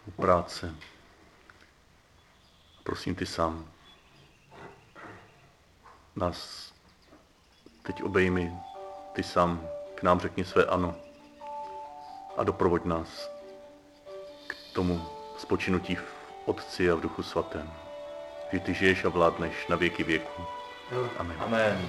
u 0.07 0.11
práce. 0.11 0.77
Prosím 2.83 3.15
ty 3.15 3.27
sám. 3.27 3.67
nás 6.17 6.73
teď 7.83 8.03
obejmi, 8.03 8.53
ty 9.13 9.23
sám 9.23 9.69
k 9.95 10.03
nám 10.03 10.21
řekni 10.21 10.45
své 10.45 10.65
ano 10.65 10.95
a 12.37 12.45
doprovoď 12.45 12.85
nás 12.85 13.31
k 14.47 14.57
tomu 14.75 15.07
spočinutí 15.39 15.95
v 15.95 16.05
Otci 16.45 16.91
a 16.91 16.95
v 16.95 17.01
Duchu 17.01 17.23
Svatém. 17.23 17.73
Že 18.53 18.61
ty 18.61 18.75
žiješ 18.75 19.05
a 19.05 19.09
vládneš 19.09 19.67
na 19.69 19.77
věky 19.77 20.05
věku. 20.05 20.43
Amen. 21.19 21.37
Amen. 21.41 21.89